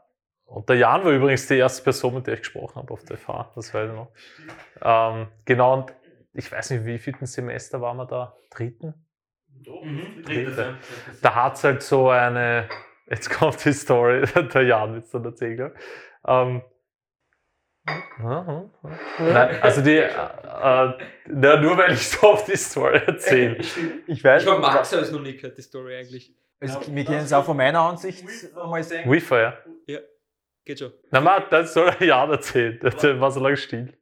Und 0.45 0.69
der 0.69 0.75
Jan 0.77 1.03
war 1.03 1.11
übrigens 1.11 1.47
die 1.47 1.57
erste 1.57 1.83
Person, 1.83 2.13
mit 2.15 2.27
der 2.27 2.35
ich 2.35 2.41
gesprochen 2.41 2.75
habe 2.75 2.93
auf 2.93 3.03
der 3.05 3.17
FH. 3.17 3.51
Das 3.55 3.73
weiß 3.73 3.89
ich 3.89 3.95
noch. 3.95 4.11
Ähm, 4.81 5.27
genau, 5.45 5.73
und 5.73 5.93
ich 6.33 6.51
weiß 6.51 6.71
nicht, 6.71 6.85
wie 6.85 6.99
vielten 6.99 7.25
Semester 7.25 7.81
waren 7.81 7.97
wir 7.97 8.05
da? 8.05 8.35
Dritten? 8.51 8.93
Mhm. 9.65 10.23
Dritte. 10.25 10.77
Da 11.21 11.35
hat 11.35 11.55
es 11.55 11.63
halt 11.63 11.81
so 11.81 12.09
eine, 12.09 12.67
jetzt 13.07 13.29
kommt 13.31 13.63
die 13.65 13.73
Story, 13.73 14.23
der 14.53 14.63
Jan 14.63 14.93
wird 14.93 15.05
es 15.05 15.11
dann 15.11 15.25
erzählen. 15.25 15.71
Ähm, 16.27 16.61
also 19.61 19.81
die, 19.81 19.97
äh, 19.97 20.07
äh, 20.07 20.93
na, 21.27 21.61
nur 21.61 21.77
weil 21.77 21.93
ich 21.93 22.07
so 22.07 22.27
oft 22.27 22.47
die 22.47 22.55
Story 22.55 23.01
erzähle. 23.05 23.57
Ich 24.07 24.23
weiß 24.23 24.43
Ich 24.43 24.49
habe 24.49 24.61
Max 24.61 24.93
alles 24.93 25.11
noch 25.11 25.21
nie 25.21 25.35
gehört, 25.35 25.57
die 25.57 25.61
Story 25.61 25.97
eigentlich. 25.97 26.33
also, 26.61 26.79
wir 26.87 27.05
können 27.05 27.19
es 27.19 27.33
auch 27.33 27.43
von 27.43 27.57
meiner 27.57 27.81
Ansicht 27.81 28.23
einmal 28.55 28.83
sehen. 28.83 29.09
Wi-Fi, 29.09 29.51
ja. 29.87 29.99
Geht 30.65 30.79
schon. 30.79 30.93
Na, 31.11 31.19
man, 31.19 31.43
das 31.49 31.73
soll 31.73 31.91
der 31.91 32.07
Jan 32.07 32.31
erzählen. 32.31 32.79
Der 32.79 33.19
war 33.19 33.31
so 33.31 33.41
lange 33.41 33.57
still. 33.57 33.93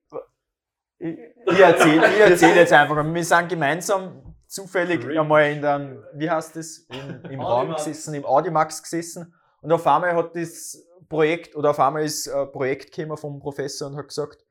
Ich, 1.00 1.17
ich 1.47 1.59
erzähle 1.59 2.07
ich 2.07 2.19
erzähl 2.19 2.55
jetzt 2.55 2.71
einfach. 2.71 3.03
Wir 3.03 3.23
sind 3.23 3.50
gemeinsam 3.50 4.35
zufällig 4.45 5.03
einmal 5.17 5.50
in 5.51 5.61
den, 5.61 6.03
wie 6.13 6.29
heißt 6.29 6.55
das, 6.55 6.85
im, 6.89 7.31
im 7.31 7.41
Raum 7.41 7.73
gesessen, 7.73 8.13
im 8.13 8.25
Audimax 8.25 8.83
gesessen. 8.83 9.33
Und 9.61 9.71
auf 9.71 9.88
einmal 9.88 10.15
hat 10.15 10.35
das 10.35 10.77
Projekt, 11.11 11.55
oder 11.55 11.71
auf 11.71 11.79
einmal 11.79 12.05
ist 12.05 12.27
ein 12.27 12.51
Projekt 12.51 12.95
gekommen 12.95 13.17
vom 13.17 13.39
Professor 13.39 13.89
und 13.89 13.97
hat 13.97 14.07
gesagt, 14.07 14.43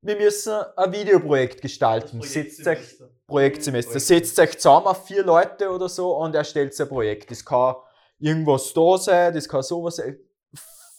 wir 0.00 0.16
müssen 0.16 0.54
ein 0.76 0.92
Videoprojekt 0.92 1.62
gestalten. 1.62 2.20
Setzt 2.22 2.66
euch, 2.66 2.98
Projektsemester. 3.28 4.00
Setzt 4.00 4.38
euch 4.40 4.58
zusammen 4.58 4.86
auf 4.86 5.06
vier 5.06 5.22
Leute 5.22 5.70
oder 5.70 5.88
so 5.88 6.16
und 6.16 6.34
erstellt 6.34 6.78
ein 6.80 6.88
Projekt. 6.88 7.30
Das 7.30 7.44
kann 7.44 7.76
irgendwas 8.18 8.72
da 8.72 8.98
sein, 8.98 9.34
das 9.34 9.48
kann 9.48 9.62
sowas 9.62 9.96
sein. 9.96 10.18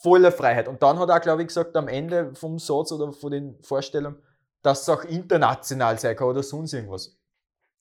Volle 0.01 0.31
Freiheit. 0.31 0.67
Und 0.67 0.81
dann 0.83 0.99
hat 0.99 1.09
er, 1.09 1.19
glaube 1.19 1.41
ich, 1.41 1.47
gesagt, 1.47 1.75
am 1.75 1.87
Ende 1.87 2.33
vom 2.35 2.59
Satz 2.59 2.91
oder 2.91 3.11
von 3.11 3.31
den 3.31 3.57
Vorstellungen, 3.63 4.21
dass 4.61 4.83
es 4.83 4.89
auch 4.89 5.03
international 5.05 5.97
sein 5.99 6.15
kann 6.15 6.27
oder 6.27 6.43
sonst 6.43 6.73
irgendwas. 6.73 7.17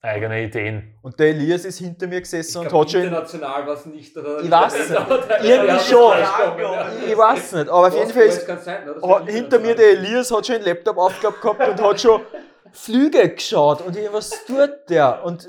Eigene 0.04 0.42
Ideen. 0.42 0.96
Und 1.00 1.20
der 1.20 1.28
Elias 1.28 1.64
ist 1.64 1.78
hinter 1.78 2.08
mir 2.08 2.20
gesessen 2.20 2.58
und 2.58 2.72
hat 2.72 2.90
schon. 2.90 3.02
international 3.02 3.66
was 3.68 3.86
nicht. 3.86 4.16
Oder 4.16 4.40
Ich 4.42 4.50
weiß 4.50 4.90
nicht. 4.90 5.00
Irgendwie 5.44 5.78
schon. 5.78 6.16
Ich 7.06 7.16
weiß 7.16 7.52
nicht, 7.52 7.68
aber 7.68 7.86
auf 7.86 7.94
jeden 7.94 8.10
Fall 8.10 8.22
ist, 8.22 8.44
hinter 9.26 9.60
mir 9.60 9.76
der 9.76 9.90
Elias 9.92 10.32
hat 10.32 10.44
schon 10.44 10.56
einen 10.56 10.64
Laptop 10.64 10.98
aufgeklappt 10.98 11.40
gehabt 11.40 11.68
und 11.68 11.80
hat 11.80 12.00
schon 12.00 12.20
Flüge 12.72 13.28
geschaut 13.28 13.80
und 13.82 13.96
ich, 13.96 14.12
was 14.12 14.44
tut 14.44 14.70
der? 14.88 15.24
Und 15.24 15.48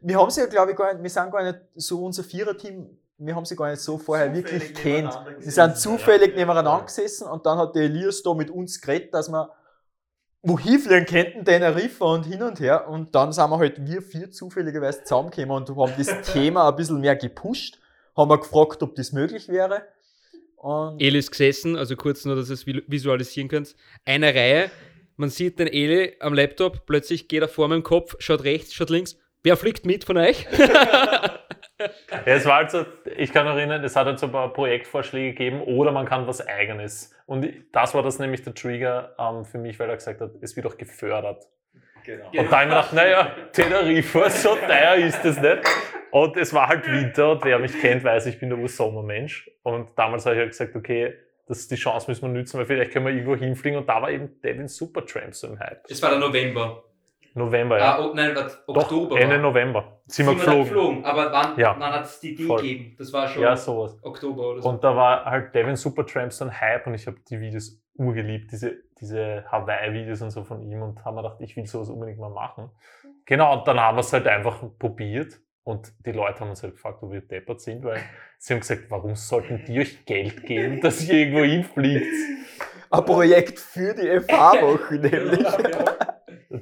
wir 0.00 0.16
haben 0.16 0.30
sie 0.30 0.42
ja, 0.42 0.46
glaube 0.46 0.70
ich, 0.70 0.76
gar 0.76 0.92
nicht, 0.92 1.02
wir 1.02 1.10
sind 1.10 1.32
gar 1.32 1.42
nicht 1.42 1.58
so 1.74 2.04
unser 2.04 2.22
Viererteam, 2.22 2.86
wir 3.16 3.34
haben 3.34 3.44
sie 3.44 3.56
gar 3.56 3.68
nicht 3.68 3.82
so 3.82 3.98
vorher 3.98 4.32
wirklich 4.32 4.74
kennt. 4.74 5.18
Sie 5.40 5.50
sind 5.50 5.76
zufällig 5.76 6.36
nebeneinander 6.36 6.84
gesessen 6.84 7.26
und 7.26 7.44
dann 7.44 7.58
hat 7.58 7.74
der 7.74 7.82
Elias 7.82 8.22
da 8.22 8.32
mit 8.32 8.48
uns 8.48 8.80
geredet, 8.80 9.12
dass 9.12 9.28
wir 9.28 9.50
wohin 10.42 10.78
fliegen 10.78 11.06
könnten, 11.06 11.44
Teneriffa 11.44 12.04
und 12.04 12.26
hin 12.26 12.42
und 12.42 12.60
her. 12.60 12.88
Und 12.88 13.14
dann 13.14 13.32
sind 13.32 13.50
wir 13.50 13.58
halt 13.58 13.84
wir 13.84 14.02
vier 14.02 14.30
zufälligerweise 14.30 15.02
zusammengekommen 15.04 15.50
und 15.68 15.76
haben 15.76 15.92
das 15.98 16.32
Thema 16.32 16.68
ein 16.68 16.76
bisschen 16.76 17.00
mehr 17.00 17.16
gepusht, 17.16 17.78
haben 18.16 18.30
wir 18.30 18.38
gefragt, 18.38 18.82
ob 18.82 18.94
das 18.94 19.12
möglich 19.12 19.48
wäre. 19.48 19.82
Und 20.56 21.00
Eli 21.00 21.18
ist 21.18 21.30
gesessen, 21.30 21.76
also 21.76 21.94
kurz 21.96 22.24
nur, 22.24 22.34
dass 22.34 22.50
ihr 22.50 22.54
es 22.54 22.66
vi- 22.66 22.82
visualisieren 22.88 23.48
könnt. 23.48 23.76
Eine 24.04 24.34
Reihe, 24.34 24.70
man 25.16 25.28
sieht 25.30 25.58
den 25.60 25.68
Eli 25.68 26.16
am 26.20 26.34
Laptop, 26.34 26.84
plötzlich 26.86 27.28
geht 27.28 27.42
er 27.42 27.48
vor 27.48 27.68
meinem 27.68 27.82
Kopf, 27.84 28.16
schaut 28.18 28.42
rechts, 28.44 28.74
schaut 28.74 28.90
links. 28.90 29.16
Wer 29.44 29.56
fliegt 29.56 29.86
mit 29.86 30.04
von 30.04 30.16
euch? 30.16 30.46
Ja, 32.10 32.32
es 32.34 32.44
war 32.44 32.56
halt 32.56 32.72
so, 32.72 32.84
ich 33.16 33.32
kann 33.32 33.46
erinnern, 33.46 33.84
es 33.84 33.94
hat 33.94 34.06
halt 34.06 34.18
so 34.18 34.26
ein 34.26 34.32
paar 34.32 34.52
Projektvorschläge 34.52 35.30
gegeben 35.30 35.60
oder 35.62 35.92
man 35.92 36.06
kann 36.06 36.26
was 36.26 36.44
Eigenes. 36.44 37.14
Und 37.28 37.46
das 37.72 37.92
war 37.92 38.02
das 38.02 38.18
nämlich 38.18 38.40
der 38.40 38.54
Trigger 38.54 39.14
ähm, 39.18 39.44
für 39.44 39.58
mich, 39.58 39.78
weil 39.78 39.90
er 39.90 39.96
gesagt 39.96 40.22
hat, 40.22 40.30
es 40.40 40.56
wird 40.56 40.64
auch 40.64 40.78
gefördert. 40.78 41.44
Genau. 42.02 42.24
Und 42.24 42.34
da 42.34 42.40
habe 42.40 42.46
ich 42.46 42.50
mir 42.50 42.66
gedacht, 42.68 42.92
naja, 42.94 43.36
Teneriffa, 43.52 44.30
so 44.30 44.56
teuer 44.56 44.94
ist 44.94 45.22
das 45.22 45.38
nicht. 45.38 45.58
Und 46.10 46.38
es 46.38 46.54
war 46.54 46.68
halt 46.68 46.86
Winter 46.86 47.32
und 47.32 47.44
wer 47.44 47.58
mich 47.58 47.78
kennt, 47.78 48.02
weiß, 48.02 48.24
ich 48.24 48.40
bin 48.40 48.48
der 48.48 48.58
Ursommermensch. 48.58 49.50
Und 49.62 49.90
damals 49.94 50.24
habe 50.24 50.36
ich 50.36 50.40
halt 50.40 50.50
gesagt, 50.52 50.74
okay, 50.74 51.18
das, 51.46 51.68
die 51.68 51.74
Chance 51.76 52.10
müssen 52.10 52.22
wir 52.22 52.28
nützen, 52.30 52.58
weil 52.58 52.64
vielleicht 52.64 52.92
können 52.92 53.04
wir 53.04 53.12
irgendwo 53.12 53.36
hinfliegen. 53.36 53.78
Und 53.78 53.86
da 53.86 54.00
war 54.00 54.10
eben 54.10 54.40
Devin 54.40 54.66
Supertramp 54.66 55.34
so 55.34 55.48
im 55.48 55.58
Hype. 55.58 55.82
Es 55.86 56.00
war 56.00 56.08
der 56.08 56.20
November. 56.20 56.82
November, 57.38 57.78
ja. 57.78 57.96
Ah, 57.96 58.04
oh, 58.04 58.12
nein, 58.14 58.34
warte, 58.36 58.56
Doch, 58.66 58.76
Oktober. 58.76 59.18
Ende 59.18 59.36
war. 59.36 59.42
November. 59.42 60.00
Sind 60.06 60.26
wir 60.26 60.32
Sind 60.32 60.40
wir 60.40 60.46
dann 60.46 60.58
geflogen. 60.64 61.04
Aber 61.04 61.32
wann, 61.32 61.58
Ja. 61.58 61.74
wann 61.78 61.92
hat 61.92 62.04
es 62.04 62.20
die 62.20 62.34
Idee 62.34 62.44
Voll. 62.44 62.60
gegeben? 62.62 62.94
Das 62.98 63.12
war 63.12 63.28
schon 63.28 63.42
Ja, 63.42 63.56
sowas. 63.56 63.98
Oktober 64.02 64.48
oder 64.50 64.62
so. 64.62 64.68
Und 64.68 64.84
da 64.84 64.94
war 64.94 65.24
halt 65.24 65.54
Devin 65.54 65.76
Supertramp 65.76 66.32
so 66.32 66.44
ein 66.44 66.60
Hype 66.60 66.86
und 66.86 66.94
ich 66.94 67.06
habe 67.06 67.16
die 67.30 67.40
Videos 67.40 67.80
urgeliebt, 67.96 68.52
diese, 68.52 68.76
diese 69.00 69.44
Hawaii-Videos 69.50 70.22
und 70.22 70.30
so 70.30 70.44
von 70.44 70.62
ihm 70.62 70.82
und 70.82 71.04
haben 71.04 71.14
mir 71.16 71.22
gedacht, 71.22 71.40
ich 71.40 71.56
will 71.56 71.66
sowas 71.66 71.88
unbedingt 71.90 72.18
mal 72.18 72.30
machen. 72.30 72.70
Genau, 73.26 73.58
und 73.58 73.66
dann 73.68 73.80
haben 73.80 73.96
wir 73.96 74.00
es 74.00 74.12
halt 74.12 74.26
einfach 74.26 74.62
probiert 74.78 75.40
und 75.64 75.92
die 76.06 76.12
Leute 76.12 76.40
haben 76.40 76.50
uns 76.50 76.62
halt 76.62 76.74
gefragt, 76.74 77.02
ob 77.02 77.12
wir 77.12 77.20
deppert 77.20 77.60
sind, 77.60 77.84
weil 77.84 77.98
sie 78.38 78.54
haben 78.54 78.60
gesagt, 78.60 78.84
warum 78.88 79.14
sollten 79.16 79.64
die 79.66 79.80
euch 79.80 80.04
Geld 80.06 80.44
geben, 80.44 80.80
dass 80.80 81.06
ihr 81.06 81.14
irgendwo 81.14 81.42
hinfliegt? 81.44 82.06
ein 82.90 83.04
Projekt 83.04 83.58
für 83.58 83.94
die 83.94 84.18
FH-Woche 84.20 84.94
nämlich. 84.98 85.46
Und 85.46 86.07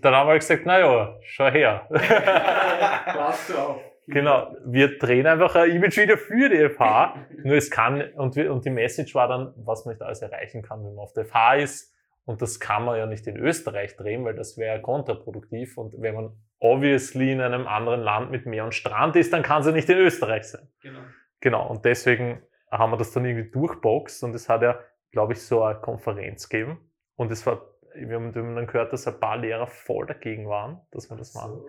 dann 0.07 0.15
haben 0.15 0.29
wir 0.29 0.33
halt 0.33 0.41
gesagt, 0.41 0.67
naja, 0.67 1.19
schau 1.23 1.49
her. 1.49 1.87
Passt 1.91 3.55
auf. 3.55 3.81
Genau, 4.07 4.55
wir 4.65 4.99
drehen 4.99 5.27
einfach 5.27 5.57
ein 5.57 5.71
Image-Video 5.71 6.17
für 6.17 6.49
die 6.49 6.69
FH. 6.69 7.27
Nur 7.43 7.57
es 7.57 7.71
kann, 7.71 8.03
und, 8.15 8.37
wir, 8.37 8.53
und 8.53 8.65
die 8.65 8.71
Message 8.71 9.15
war 9.17 9.27
dann, 9.27 9.53
was 9.57 9.85
man 9.85 9.95
nicht 9.95 10.03
alles 10.03 10.23
erreichen 10.23 10.63
kann, 10.63 10.85
wenn 10.85 10.95
man 10.95 11.03
auf 11.03 11.13
der 11.13 11.25
FH 11.25 11.57
ist. 11.57 11.93
Und 12.25 12.41
das 12.41 12.61
kann 12.61 12.85
man 12.85 12.99
ja 12.99 13.07
nicht 13.07 13.27
in 13.27 13.37
Österreich 13.37 13.97
drehen, 13.97 14.25
weil 14.25 14.35
das 14.35 14.59
wäre 14.59 14.81
kontraproduktiv. 14.81 15.77
Und 15.77 16.01
wenn 16.01 16.15
man 16.15 16.31
obviously 16.61 17.33
in 17.33 17.41
einem 17.41 17.67
anderen 17.67 18.01
Land 18.01 18.31
mit 18.31 18.47
Meer 18.47 18.65
und 18.65 18.75
Strand 18.75 19.17
ist, 19.17 19.33
dann 19.33 19.43
kann 19.43 19.61
es 19.61 19.67
ja 19.67 19.73
nicht 19.73 19.91
in 19.91 19.99
Österreich 19.99 20.45
sein. 20.45 20.69
Genau. 20.83 21.01
Genau, 21.41 21.69
und 21.69 21.85
deswegen 21.85 22.43
haben 22.71 22.93
wir 22.93 22.97
das 22.97 23.13
dann 23.13 23.25
irgendwie 23.25 23.51
durchboxt 23.51 24.23
und 24.25 24.35
es 24.35 24.49
hat 24.49 24.63
ja, 24.63 24.79
glaube 25.13 25.33
ich, 25.33 25.43
so 25.43 25.63
eine 25.63 25.79
Konferenz 25.81 26.49
gegeben. 26.49 26.79
Und 27.17 27.31
es 27.33 27.45
war, 27.47 27.61
wir 27.99 28.17
haben 28.17 28.33
dann 28.33 28.67
gehört, 28.67 28.93
dass 28.93 29.07
ein 29.07 29.19
paar 29.21 29.37
Lehrer 29.39 29.67
voll 29.67 30.07
dagegen 30.07 30.49
waren, 30.49 30.81
dass 30.93 31.11
wir 31.11 31.17
das 31.17 31.35
machen. 31.35 31.63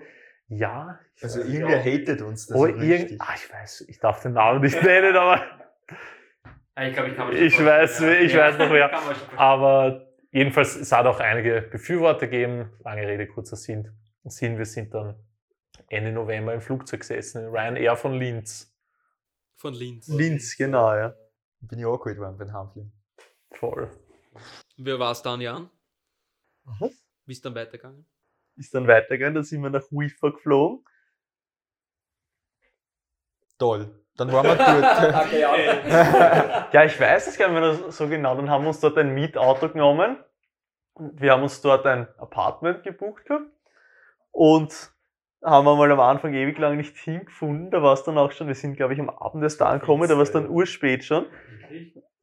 Ja. 0.49 0.99
ich 1.15 1.23
Also 1.23 1.41
irgendwer 1.41 1.79
hatet 1.83 2.21
uns 2.21 2.47
das 2.47 2.55
Oh, 2.57 2.61
so 2.61 2.67
irgend, 2.67 3.19
ah, 3.21 3.33
ich 3.35 3.51
weiß, 3.53 3.81
ich 3.89 3.99
darf 3.99 4.21
den 4.21 4.33
Namen 4.33 4.61
nicht 4.61 4.81
nennen, 4.81 5.15
aber, 5.15 5.41
Ah, 6.75 6.85
Ich 6.85 6.93
glaube, 6.93 7.09
ich 7.09 7.15
kann 7.15 7.27
mir 7.29 7.33
Ich 7.39 7.55
schon 7.55 7.65
weiß, 7.65 7.97
vorstellen, 7.97 8.25
ich 8.25 8.37
weiß 8.37 8.57
noch 8.59 8.69
wer. 8.71 8.89
Vorstellen. 8.89 9.37
aber 9.37 10.07
jedenfalls, 10.31 10.75
es 10.75 10.91
hat 10.91 11.05
auch 11.07 11.19
einige 11.19 11.61
Befürworter 11.63 12.27
gegeben. 12.27 12.71
Lange 12.83 13.07
Rede, 13.07 13.27
kurzer 13.27 13.55
Sinn. 13.55 13.91
Sinn. 14.25 14.57
Wir 14.57 14.65
sind 14.65 14.93
dann 14.93 15.15
Ende 15.89 16.11
November 16.11 16.53
im 16.53 16.61
Flugzeug 16.61 16.99
gesessen, 16.99 17.45
in 17.45 17.49
Ryanair 17.49 17.95
von 17.95 18.13
Linz. 18.13 18.71
Von 19.55 19.73
Linz. 19.73 20.07
Linz, 20.07 20.55
genau, 20.55 20.93
ja. 20.93 21.15
Bin 21.61 21.79
ich 21.79 21.85
auch 21.85 21.97
geholt 21.97 22.19
worden 22.19 22.37
beim 22.37 22.53
Heimfliegen. 22.53 22.91
Voll. 23.51 23.89
Wer 24.77 24.99
war 24.99 25.11
es 25.13 25.21
dann, 25.23 25.41
Jan? 25.41 25.69
Was? 26.79 26.91
Wie 27.25 27.31
ist 27.31 27.45
dann 27.45 27.55
weitergegangen? 27.55 28.05
Ist 28.55 28.73
dann 28.73 28.87
weitergegangen, 28.87 29.35
da 29.35 29.43
sind 29.43 29.61
wir 29.61 29.69
nach 29.69 29.83
WIFA 29.91 30.29
geflogen. 30.29 30.83
Toll. 33.57 33.89
dann 34.17 34.31
waren 34.31 34.45
wir 34.45 34.55
dort. 34.55 34.73
Ja, 36.73 36.83
ich 36.83 36.99
weiß 36.99 37.27
es 37.27 37.37
gar 37.37 37.49
nicht 37.49 37.59
mehr 37.59 37.91
so 37.91 38.07
genau. 38.07 38.35
Dann 38.35 38.49
haben 38.49 38.63
wir 38.63 38.69
uns 38.69 38.79
dort 38.79 38.97
ein 38.97 39.13
Mietauto 39.13 39.69
genommen. 39.69 40.17
Wir 40.95 41.31
haben 41.31 41.43
uns 41.43 41.61
dort 41.61 41.85
ein 41.85 42.07
Apartment 42.17 42.83
gebucht 42.83 43.25
gehabt. 43.25 43.49
Und 44.31 44.91
haben 45.43 45.65
wir 45.65 45.75
mal 45.75 45.91
am 45.91 45.99
Anfang 45.99 46.33
ewig 46.33 46.57
lang 46.57 46.77
nicht 46.77 46.97
hingefunden. 46.97 47.71
Da 47.71 47.81
war 47.81 47.93
es 47.93 48.03
dann 48.03 48.17
auch 48.17 48.31
schon, 48.31 48.47
wir 48.47 48.55
sind, 48.55 48.75
glaube 48.75 48.93
ich, 48.93 48.99
am 48.99 49.09
Abend 49.09 49.43
erst 49.43 49.61
da 49.61 49.67
angekommen, 49.67 50.07
da 50.09 50.15
war 50.15 50.23
es 50.23 50.31
dann 50.31 50.49
urspät 50.49 51.03
schon. 51.03 51.25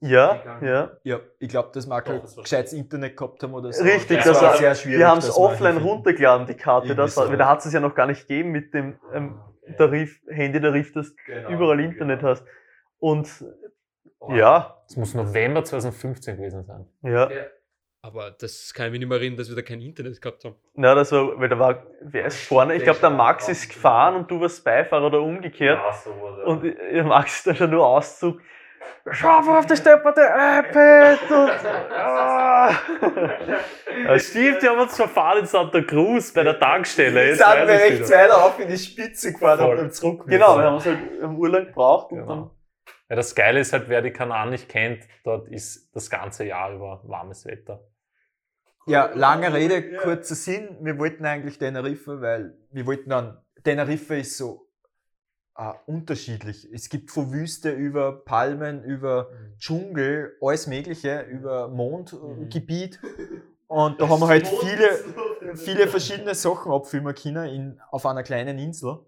Ja, 0.01 0.59
ja. 0.61 0.91
ja, 1.03 1.21
ich 1.39 1.49
glaube, 1.49 1.71
dass 1.73 1.87
wir 1.87 1.97
auch 1.97 2.05
kein 2.05 2.17
Doch, 2.17 2.23
das 2.23 2.37
war 2.37 2.43
gescheites 2.45 2.73
Internet 2.75 3.17
gehabt 3.17 3.43
haben 3.43 3.55
oder 3.55 3.73
so. 3.73 3.83
Richtig, 3.83 4.23
das 4.23 4.43
war 4.43 4.57
sehr 4.57 4.75
schwierig. 4.75 4.99
Wir 4.99 5.09
haben 5.09 5.19
es 5.19 5.35
offline 5.35 5.79
runtergeladen, 5.79 6.47
die 6.47 6.55
Karte. 6.55 6.95
Das 6.95 7.17
war, 7.17 7.27
so. 7.29 7.37
da 7.37 7.49
hat 7.49 7.65
es 7.65 7.73
ja 7.73 7.81
noch 7.81 7.95
gar 7.95 8.07
nicht 8.07 8.27
gegeben 8.29 8.51
mit 8.51 8.75
dem 8.75 8.99
ähm, 9.15 9.41
Tarif, 9.79 10.21
Handy-Tarif, 10.29 10.93
dass 10.93 11.15
Genau. 11.27 11.49
du 11.49 11.55
überall 11.55 11.81
Internet 11.81 12.23
hast. 12.23 12.45
Und 12.99 13.45
ja, 14.29 14.83
Es 14.89 14.97
muss 14.97 15.15
November 15.15 15.65
2015 15.65 16.37
gewesen 16.37 16.65
sein. 16.65 16.87
ja. 17.03 17.29
Aber 18.03 18.31
das 18.33 18.75
kann 18.75 18.85
ich 18.85 18.93
mich 18.93 19.01
nicht 19.01 19.09
mehr 19.09 19.17
erinnern, 19.17 19.39
dass 19.39 19.49
wir 19.49 19.57
da 19.57 19.63
kein 19.63 19.81
Internet 19.81 20.21
gehabt 20.21 20.45
haben. 20.45 20.57
Na, 20.75 20.95
das 20.95 21.11
war, 21.11 21.41
weil 21.41 21.49
da 21.49 21.59
war, 21.59 21.87
wer 22.03 22.27
ist 22.27 22.47
vorne? 22.47 22.75
Ich 22.75 22.83
glaube, 22.83 23.01
der 23.01 23.09
Max 23.09 23.49
ist 23.49 23.67
gefahren 23.71 24.17
und 24.17 24.31
du 24.31 24.39
warst 24.43 24.63
Beifahrer 24.63 25.07
oder 25.07 25.23
umgekehrt. 25.23 25.81
Und 26.45 26.65
der 26.65 27.05
Max 27.05 27.37
ist 27.39 27.47
dann 27.47 27.57
schon 27.57 27.71
nur 27.71 27.87
Auszug. 27.87 28.43
Schau 29.11 29.29
auf 29.59 29.67
das 29.67 29.79
stepperte 29.81 30.23
iPad 30.23 31.31
und. 31.31 31.51
Ah. 31.93 32.71
Ja, 34.05 34.19
stimmt, 34.19 34.63
die 34.63 34.69
haben 34.69 34.79
uns 34.81 34.97
verfahren 34.97 35.41
in 35.41 35.47
Santa 35.47 35.83
Cruz 35.83 36.33
bei 36.33 36.43
der 36.43 36.59
Tankstelle. 36.59 37.29
Jetzt 37.29 37.39
sind 37.39 37.47
wir 37.57 37.69
rechts 37.69 38.11
weiter 38.11 38.45
auf 38.45 38.59
in 38.59 38.69
die 38.69 38.79
Spitze 38.79 39.33
gefahren 39.33 39.59
Voll. 39.59 39.71
und 39.73 39.77
dann 39.79 39.91
zurück. 39.93 40.25
Genau, 40.27 40.57
wir 40.59 40.65
haben 40.65 40.77
es 40.77 40.87
halt 40.87 40.99
im 41.21 41.37
Urlaub 41.39 41.67
gebraucht 41.67 42.13
und 42.13 42.19
Genau. 42.19 42.29
dann. 42.35 42.51
Ja, 43.11 43.17
das 43.17 43.35
Geile 43.35 43.61
ist 43.61 43.73
halt, 43.73 43.89
wer 43.89 44.01
die 44.03 44.11
Kanal 44.13 44.51
nicht 44.51 44.69
kennt, 44.69 45.05
dort 45.25 45.49
ist 45.49 45.95
das 45.95 46.09
ganze 46.09 46.45
Jahr 46.45 46.73
über 46.73 47.01
warmes 47.05 47.45
Wetter. 47.45 47.81
Ja, 48.87 49.11
lange 49.15 49.53
Rede, 49.53 49.97
kurzer 49.99 50.35
Sinn. 50.35 50.77
Wir 50.81 50.99
wollten 50.99 51.25
eigentlich 51.25 51.59
Teneriffa, 51.59 52.21
weil 52.21 52.55
wir 52.71 52.87
wollten 52.87 53.11
dann, 53.11 53.39
Teneriffa 53.63 54.15
ist 54.15 54.37
so 54.37 54.64
äh, 55.57 55.73
unterschiedlich. 55.87 56.69
Es 56.73 56.89
gibt 56.89 57.11
von 57.11 57.33
Wüste 57.33 57.71
über 57.71 58.25
Palmen, 58.25 58.83
über 58.83 59.31
Dschungel, 59.59 60.37
alles 60.41 60.67
Mögliche, 60.67 61.21
über 61.23 61.69
Mondgebiet. 61.69 63.01
Und 63.67 64.01
da 64.01 64.09
haben 64.09 64.21
wir 64.21 64.29
halt 64.29 64.47
viele, 64.47 65.57
viele 65.57 65.89
verschiedene 65.89 66.35
Sachen 66.35 66.71
abfilmen 66.71 67.15
können 67.15 67.49
in, 67.49 67.81
auf 67.91 68.07
einer 68.07 68.23
kleinen 68.23 68.59
Insel. 68.59 68.99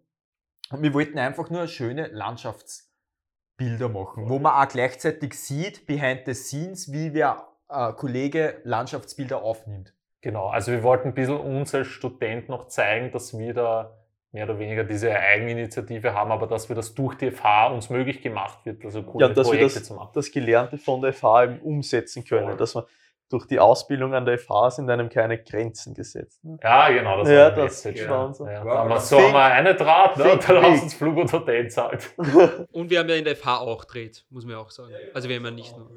Und 0.70 0.82
wir 0.82 0.92
wollten 0.94 1.18
einfach 1.18 1.50
nur 1.50 1.66
schöne 1.68 2.09
Landschaftsbilder 2.09 3.88
machen, 3.88 4.28
wo 4.28 4.38
man 4.38 4.54
auch 4.54 4.68
gleichzeitig 4.68 5.35
sieht, 5.35 5.87
behind 5.87 6.22
the 6.26 6.35
scenes, 6.35 6.92
wie 6.92 7.14
wer 7.14 7.46
äh, 7.68 7.92
Kollege 7.92 8.61
Landschaftsbilder 8.64 9.42
aufnimmt. 9.42 9.92
Genau, 10.20 10.48
also 10.48 10.72
wir 10.72 10.82
wollten 10.82 11.09
ein 11.09 11.14
bisschen 11.14 11.38
uns 11.38 11.74
als 11.74 11.87
Student 11.87 12.48
noch 12.48 12.66
zeigen, 12.66 13.12
dass 13.12 13.38
wir 13.38 13.54
da 13.54 13.96
mehr 14.37 14.44
oder 14.44 14.59
weniger 14.59 14.85
diese 14.85 15.11
Eigeninitiative 15.11 16.12
haben, 16.12 16.31
aber 16.31 16.46
dass 16.46 16.68
wir 16.68 16.77
das 16.77 16.94
durch 16.94 17.14
die 17.16 17.31
FH 17.31 17.68
uns 17.68 17.88
möglich 17.88 18.20
gemacht 18.20 18.59
wird, 18.66 18.85
also 18.85 19.03
coole 19.03 19.25
Ja, 19.25 19.29
und 19.31 19.37
dass 19.37 19.46
wir 19.51 19.59
Projekte 19.59 19.79
das, 19.79 19.88
zu 19.88 19.94
machen. 19.94 20.11
das 20.14 20.31
Gelernte 20.31 20.77
von 20.77 21.01
der 21.01 21.12
FH 21.14 21.44
eben 21.44 21.61
umsetzen 21.61 22.22
können. 22.25 22.49
Voll. 22.49 22.57
Dass 22.59 22.75
man 22.75 22.85
durch 23.31 23.46
die 23.46 23.59
Ausbildung 23.59 24.12
an 24.14 24.25
der 24.27 24.38
FH 24.38 24.72
sind 24.72 24.90
einem 24.90 25.09
keine 25.09 25.42
Grenzen 25.42 25.94
gesetzt. 25.94 26.44
ne? 26.44 26.59
Ja, 26.62 26.90
genau, 26.90 27.18
das 27.20 27.29
Ja, 27.31 27.35
war 27.37 27.51
das 27.53 27.85
Message. 27.85 28.03
Ja. 28.05 28.25
unser- 28.25 28.53
Ja, 28.53 28.64
Wow. 28.64 28.72
da 28.72 28.79
haben 28.81 28.88
wir 28.90 29.01
so 29.01 29.16
wir 29.18 29.37
eine 29.42 29.75
Draht, 29.75 30.16
ne? 30.18 30.33
und 30.33 30.49
dann 30.49 30.62
hast 30.62 30.83
uns 30.83 30.94
Flug 30.94 31.16
und 31.16 31.33
Hotel 31.33 31.68
zahlt. 31.70 32.11
Und 32.72 32.90
wir 32.90 32.99
haben 33.01 33.09
ja 33.09 33.16
in 33.16 33.25
der 33.25 33.35
FH 33.37 33.59
auch 33.61 33.85
dreht, 33.87 34.25
muss 34.31 34.44
man 34.44 34.53
ja 34.53 34.59
auch 34.61 34.70
sagen. 34.70 34.92
Also 35.14 35.29
wir 35.31 35.37
haben 35.37 35.44
ja 35.46 35.51
nicht 35.51 35.77
nur. 35.77 35.90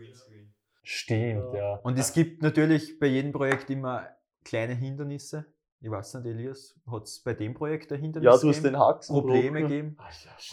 Stimmt, 0.83 1.53
ja. 1.53 1.75
Und 1.83 1.99
es 1.99 2.13
gibt 2.13 2.41
natürlich 2.41 2.97
bei 2.99 3.07
jedem 3.07 3.31
Projekt 3.31 3.69
immer 3.69 4.07
kleine 4.43 4.73
Hindernisse. 4.73 5.45
Ich 5.81 5.89
weiß 5.89 6.15
nicht, 6.15 6.25
Elias, 6.25 6.75
hat 6.91 7.03
es 7.03 7.23
bei 7.23 7.33
dem 7.33 7.53
Projekt 7.53 7.89
ein 7.93 8.01
Hindernis 8.01 8.25
Ja, 8.25 8.31
du 8.37 8.49
hast 8.49 8.57
gegeben? 8.57 8.73
den 8.73 8.79
Haxen. 8.79 9.13
Probleme 9.15 9.61
gegeben? 9.61 9.97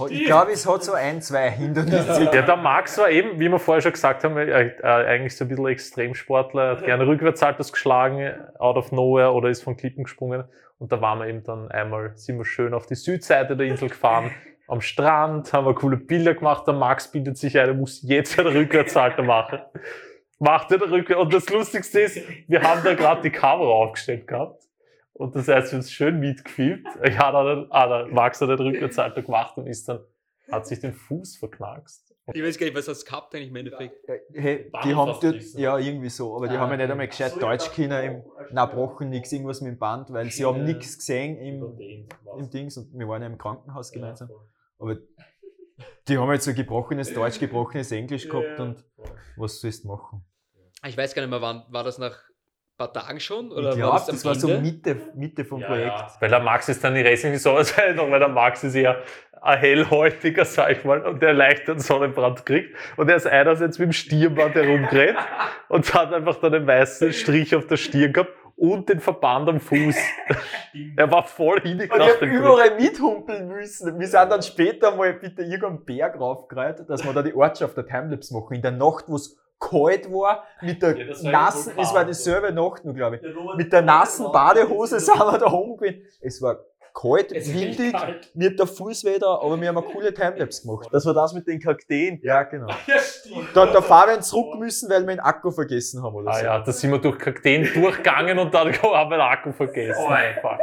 Ich 0.09 0.25
glaube, 0.25 0.53
es 0.53 0.65
hat 0.69 0.85
so 0.85 0.93
ein, 0.93 1.21
zwei 1.21 1.51
Hindernisse. 1.51 2.31
Ja, 2.33 2.43
der 2.43 2.57
Max 2.57 2.97
war 2.97 3.11
eben, 3.11 3.41
wie 3.41 3.49
wir 3.49 3.59
vorher 3.59 3.83
schon 3.83 3.91
gesagt 3.91 4.23
haben, 4.23 4.37
äh, 4.37 4.69
äh, 4.69 4.83
eigentlich 4.85 5.37
so 5.37 5.45
ein 5.45 5.49
bisschen 5.49 5.67
Extremsportler, 5.67 6.77
hat 6.77 6.85
gerne 6.85 7.09
Rückwärtssaltos 7.09 7.73
geschlagen, 7.73 8.35
out 8.61 8.77
of 8.77 8.93
nowhere 8.93 9.33
oder 9.33 9.49
ist 9.49 9.65
von 9.65 9.77
Klippen 9.77 10.05
gesprungen. 10.05 10.45
Und 10.79 10.93
da 10.93 11.01
waren 11.01 11.19
wir 11.19 11.27
eben 11.27 11.43
dann 11.43 11.73
einmal, 11.73 12.13
sind 12.17 12.39
wir 12.39 12.45
schön 12.45 12.73
auf 12.73 12.87
die 12.87 12.95
Südseite 12.95 13.57
der 13.57 13.67
Insel 13.67 13.89
gefahren, 13.89 14.31
am 14.69 14.81
Strand, 14.81 15.53
haben 15.53 15.67
wir 15.67 15.75
coole 15.75 15.97
Bilder 15.97 16.35
gemacht. 16.35 16.69
Der 16.69 16.75
Max 16.75 17.11
bildet 17.11 17.37
sich 17.37 17.59
ein, 17.59 17.67
er 17.67 17.75
muss 17.75 18.01
jetzt 18.03 18.39
einen 18.39 18.49
Rückwärtssalto 18.57 19.25
machen. 19.25 19.59
Macht 20.39 20.71
er 20.71 20.79
den 20.79 20.91
Rückwärts. 20.91 21.21
Und 21.21 21.35
das 21.35 21.49
Lustigste 21.49 22.01
ist, 22.03 22.21
wir 22.47 22.63
haben 22.63 22.83
da 22.85 22.95
gerade 22.95 23.23
die 23.23 23.31
Kamera 23.31 23.71
aufgestellt 23.71 24.29
gehabt. 24.29 24.66
Und 25.19 25.35
das 25.35 25.49
heißt, 25.49 25.73
wir 25.73 25.77
haben 25.79 25.81
es 25.81 25.91
schön 25.91 26.21
mitgefilmt. 26.21 26.87
Ich 27.03 27.19
hatte 27.19 27.45
dann, 27.45 27.67
ah, 27.71 27.87
der 28.05 28.13
Max 28.13 28.41
hat 28.41 28.51
den 28.51 28.59
Rückwärtssalto 28.59 29.23
gemacht 29.23 29.57
und 29.57 29.67
ist 29.67 29.89
dann, 29.89 30.01
hat 30.53 30.67
sich 30.67 30.79
den 30.79 30.93
Fuß 30.93 31.39
verknackst. 31.39 32.15
Ich 32.35 32.43
weiß 32.43 32.59
gar 32.59 32.67
nicht, 32.67 32.77
was 32.77 32.87
das 32.87 33.05
gehabt 33.05 33.35
eigentlich 33.35 33.49
im 33.51 33.57
Endeffekt. 33.57 33.97
Hey, 34.35 34.65
die 34.65 34.71
Band 34.71 34.97
haben 34.97 35.19
dort, 35.21 35.43
ja, 35.55 35.79
irgendwie 35.79 36.09
so, 36.09 36.37
aber 36.37 36.49
die 36.49 36.57
Ah, 36.57 36.61
haben 36.61 36.71
ja 36.73 36.77
nicht 36.79 36.91
einmal 36.91 37.07
gescheit 37.07 37.41
Deutsch 37.41 37.71
können, 37.71 38.05
im, 38.05 38.23
na, 38.51 38.67
brochen 38.67 39.11
nichts, 39.11 39.33
irgendwas 39.33 39.61
mit 39.61 39.75
dem 39.75 39.79
Band, 39.79 40.13
weil 40.13 40.31
sie 40.31 40.45
haben 40.45 40.65
nichts 40.65 40.99
gesehen 40.99 41.37
im, 41.39 41.79
im 42.37 42.51
Dings 42.51 42.77
und 42.77 42.93
wir 42.99 43.09
waren 43.09 43.23
ja 43.23 43.29
im 43.29 43.39
Krankenhaus 43.39 43.93
gemeinsam. 43.93 44.29
Aber 44.79 44.97
die 46.09 46.19
haben 46.19 46.29
halt 46.29 46.43
so 46.43 46.53
gebrochenes 46.53 47.15
Deutsch, 47.15 47.39
gebrochenes 47.39 47.93
Englisch 47.93 48.29
gehabt 48.29 48.59
und 48.61 48.85
was 49.37 49.61
sollst 49.61 49.85
du 49.85 49.89
machen? 49.89 50.25
Ich 50.85 50.97
weiß 50.97 51.15
gar 51.15 51.23
nicht 51.23 51.31
mehr, 51.31 51.41
wann 51.41 51.65
war 51.71 51.85
das 51.85 51.99
nach 51.99 52.19
paar 52.77 52.93
Tagen 52.93 53.21
schon? 53.21 53.51
Oder 53.51 53.71
ich 53.71 53.77
glaube, 53.77 54.03
das, 54.07 54.25
war 54.25 54.35
so 54.35 54.49
Ende? 54.49 54.63
Mitte, 54.63 54.97
Mitte 55.15 55.45
vom 55.45 55.63
Projekt. 55.63 56.21
Weil 56.21 56.31
der 56.31 56.41
Max 56.41 56.69
ist 56.69 56.83
dann 56.85 56.95
die 56.95 57.37
Sonnenscheidung, 57.39 58.11
weil 58.11 58.21
der 58.21 58.29
Max 58.29 58.65
ist 58.65 58.75
ja 58.75 58.97
ein 59.41 59.59
hellhäutiger, 59.59 60.45
sag 60.45 60.73
ich 60.73 60.85
mal, 60.85 61.03
und 61.03 61.23
der 61.23 61.33
leicht 61.33 61.69
einen 61.69 61.79
Sonnenbrand 61.79 62.45
kriegt. 62.45 62.77
Und 62.97 63.09
er 63.09 63.17
ist 63.17 63.27
einerseits 63.27 63.79
mit 63.79 63.87
dem 63.89 63.93
Stirnband 63.93 64.55
herumgerannt 64.55 65.19
und 65.69 65.95
hat 65.95 66.13
einfach 66.13 66.37
dann 66.37 66.55
einen 66.55 66.67
weißen 66.67 67.13
Strich 67.13 67.55
auf 67.55 67.67
der 67.67 67.77
Stirn 67.77 68.13
gehabt 68.13 68.33
und 68.57 68.89
den 68.89 69.01
Verband 69.01 69.49
am 69.49 69.61
Fuß. 69.61 69.97
er 70.97 71.11
war 71.11 71.25
voll 71.25 71.59
Und 71.59 71.65
ich 71.65 71.71
hingeknackt. 71.71 72.01
habe 72.01 72.11
der 72.11 72.19
Kollege. 72.19 72.39
überall 72.39 72.77
mithumpeln 72.81 73.49
müssen. 73.49 73.99
Wir 73.99 74.07
sind 74.09 74.31
dann 74.31 74.43
später 74.43 74.97
mal 74.97 75.13
bitte 75.13 75.43
irgendeinen 75.43 75.85
Berg 75.85 76.19
raufgereiht, 76.19 76.89
dass 76.89 77.05
wir 77.05 77.13
da 77.13 77.23
die 77.23 77.35
Ortschaft 77.35 77.77
der 77.77 77.87
Timelapse 77.87 78.35
machen. 78.35 78.55
In 78.55 78.63
der 78.63 78.73
Nacht, 78.73 79.05
wo 79.09 79.17
es 79.17 79.37
kalt 79.59 80.11
war, 80.11 80.45
mit 80.63 80.83
der 80.83 80.97
Ja, 80.97 81.05
das 81.07 81.25
war 81.25 81.33
nassen, 81.33 81.73
es 81.81 81.95
war 81.95 82.05
dieselbe 82.05 82.53
Nacht 82.53 82.85
nur, 82.85 82.95
glaube 82.95 83.17
ich. 83.17 83.23
Mit 83.57 83.73
der 83.73 83.83
nassen 83.83 84.31
Badehose 84.33 85.01
sind 85.01 85.19
wir 85.19 85.39
da 85.39 85.47
rumgewesen. 85.47 86.03
Es 86.21 86.41
war 86.43 86.59
kalt, 86.95 87.31
Es 87.33 87.53
windig, 87.53 87.93
kalt. 87.93 88.31
mir 88.35 88.51
hat 88.51 88.59
der 88.59 88.67
Fuß 88.67 89.03
da, 89.21 89.35
aber 89.35 89.61
wir 89.61 89.69
haben 89.69 89.77
eine 89.77 89.87
coole 89.87 90.15
Timelapse 90.15 90.63
gemacht. 90.67 90.89
Das 90.93 91.05
war 91.05 91.13
das 91.13 91.35
mit 91.35 91.47
den 91.47 91.61
Kakteen. 91.61 92.21
Ja, 92.23 92.43
genau. 92.45 92.69
Ja, 92.87 92.99
stimmt. 92.99 93.49
Da 93.55 93.67
hat 93.67 93.75
der 93.75 93.83
Fabian 93.83 94.23
zurück 94.23 94.59
müssen, 94.59 94.89
weil 94.89 95.01
wir 95.07 95.15
den 95.15 95.21
Akku 95.21 95.51
vergessen 95.51 96.03
haben 96.03 96.15
oder 96.15 96.31
Ah 96.31 96.35
so. 96.39 96.45
ja, 96.45 96.59
da 96.59 96.73
sind 96.73 96.91
wir 96.91 96.99
durch 96.99 97.19
Kakteen 97.19 97.69
durchgegangen 97.75 98.39
und 98.39 98.55
dann 98.55 98.73
haben 98.83 99.11
wir 99.11 99.17
den 99.19 99.21
Akku 99.21 99.53
vergessen. 99.53 100.03
Oh, 100.07 100.09
Einfach. 100.09 100.59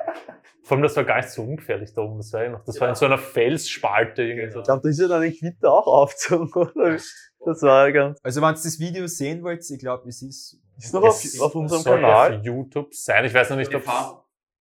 Vor 0.65 0.77
allem, 0.77 0.83
das 0.83 0.95
war 0.95 1.03
gar 1.03 1.17
nicht 1.17 1.29
so 1.29 1.41
ungefährlich 1.43 1.93
da 1.93 2.01
oben, 2.01 2.17
das 2.17 2.31
war, 2.31 2.43
ja 2.43 2.49
noch, 2.49 2.63
das 2.63 2.79
war 2.79 2.87
in 2.87 2.95
so 2.95 3.05
einer 3.05 3.17
Felsspalte 3.17 4.23
irgendwie 4.23 4.49
so. 4.49 4.59
Ich 4.59 4.65
glaube, 4.65 4.81
da 4.81 4.89
ist 4.89 4.99
ja 4.99 5.07
dann 5.09 5.21
ein 5.21 5.33
Quitter 5.33 5.71
auch 5.71 5.85
aufgezogen, 5.87 6.49
oder? 6.53 6.97
Das 7.45 7.61
war 7.61 7.91
ganz. 7.91 8.19
Also 8.23 8.41
wenn 8.41 8.49
ihr 8.49 8.53
das 8.53 8.79
Video 8.79 9.07
sehen 9.07 9.43
wollt, 9.43 9.69
ich 9.69 9.79
glaube, 9.79 10.07
es 10.09 10.21
ist 10.21 10.59
Ist 10.77 10.93
noch 10.93 11.03
auf, 11.03 11.23
Es 11.23 11.39
auf 11.39 11.53
unserem 11.55 11.83
Kanal. 11.83 12.37
auf 12.39 12.45
YouTube 12.45 12.93
sein. 12.93 13.25
Ich 13.25 13.33
weiß 13.33 13.49
noch 13.51 13.57
nicht, 13.57 13.73
ob 13.73 13.83
FH. 13.83 14.19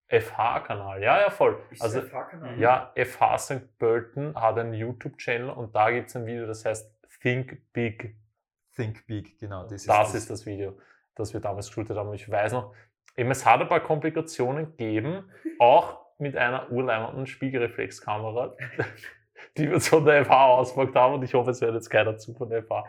FH-Kanal. 0.08 1.02
Ja, 1.02 1.20
ja, 1.22 1.30
voll. 1.30 1.58
Also, 1.80 2.02
ja, 2.58 2.92
FH 2.94 3.38
St. 3.38 3.78
Pölten 3.78 4.34
hat 4.34 4.58
einen 4.58 4.74
YouTube-Channel 4.74 5.48
und 5.48 5.74
da 5.74 5.90
gibt 5.90 6.10
es 6.10 6.16
ein 6.16 6.26
Video, 6.26 6.46
das 6.46 6.64
heißt 6.66 6.92
Think 7.22 7.62
Big. 7.72 8.14
Think 8.76 9.06
Big, 9.06 9.38
genau. 9.38 9.62
Das 9.62 9.72
ist 9.72 9.88
Das 9.88 10.14
ist 10.14 10.28
das 10.28 10.44
Video, 10.44 10.76
das 11.14 11.32
wir 11.32 11.40
damals 11.40 11.68
geshootet 11.68 11.96
haben. 11.96 12.12
Ich 12.12 12.30
weiß 12.30 12.52
noch, 12.52 12.74
eben, 13.16 13.30
es 13.30 13.46
hat 13.46 13.62
ein 13.62 13.68
paar 13.68 13.80
Komplikationen 13.80 14.66
gegeben, 14.76 15.30
auch 15.58 15.98
mit 16.18 16.36
einer 16.36 16.70
urleimenden 16.70 17.26
Spiegelreflexkamera, 17.26 18.54
die 19.56 19.70
wir 19.70 19.80
von 19.80 20.04
der 20.04 20.24
FH 20.24 20.46
ausgepackt 20.46 20.94
haben 20.94 21.14
und 21.14 21.22
ich 21.22 21.34
hoffe, 21.34 21.50
es 21.50 21.60
hört 21.60 21.74
jetzt 21.74 21.90
keiner 21.90 22.16
zu 22.16 22.34
von 22.34 22.48
der 22.48 22.62
FH. 22.62 22.84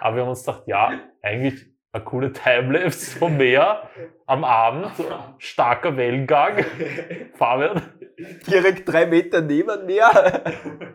Aber 0.00 0.16
wir 0.16 0.22
haben 0.22 0.30
uns 0.30 0.44
gedacht, 0.44 0.62
ja, 0.66 1.00
eigentlich 1.22 1.66
eine 1.92 2.04
coole 2.04 2.32
Timelapse 2.32 3.18
vom 3.18 3.36
Meer 3.36 3.88
am 4.26 4.44
Abend, 4.44 4.90
starker 5.38 5.94
Wellengang. 5.96 6.64
Fabian, 7.34 7.82
direkt 8.46 8.88
drei 8.88 9.06
Meter 9.06 9.42
neben 9.42 9.84
mir. 9.84 10.10